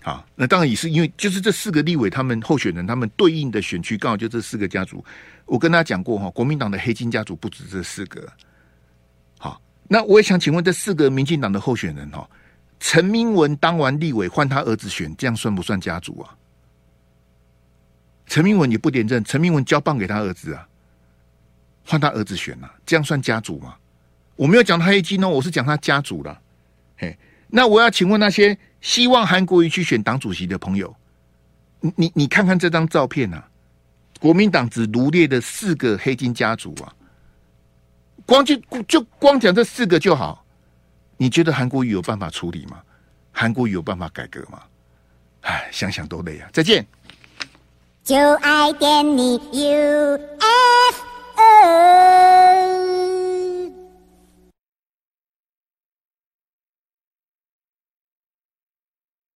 [0.00, 5.04] 好，那当然也是因为就是这四个立委他们候选人他们对应的选区刚好就这四个家族。
[5.44, 8.26] 我跟大家讲过哈，国民党的黑金家族不止这四个。
[9.36, 12.30] 好那我也想请问这四个民进党的候选人哈，
[12.78, 16.34] 陈明文当完立委换他儿子选，这样算不算家族啊？
[18.28, 20.68] 陈明文也不连任，陈明文交棒给他儿子啊，
[21.84, 23.74] 换他儿子选啊，这样算家族吗？
[24.36, 26.40] 我没有讲他黑金哦，我是讲他家族了。
[26.98, 27.18] 嘿，
[27.48, 30.94] 那我要请问那些希望韩国瑜去选党主席的朋友，
[31.80, 33.48] 你你你看看这张照片啊，
[34.20, 36.94] 国民党只罗列的四个黑金家族啊。
[38.26, 38.54] 光就
[38.86, 40.44] 就光讲这四个就好，
[41.16, 42.82] 你觉得韩国瑜有办法处理吗？
[43.32, 44.60] 韩国瑜有办法改革吗？
[45.42, 46.50] 唉，想想都累啊！
[46.52, 46.86] 再见。
[48.08, 50.18] 就爱点你 UFO。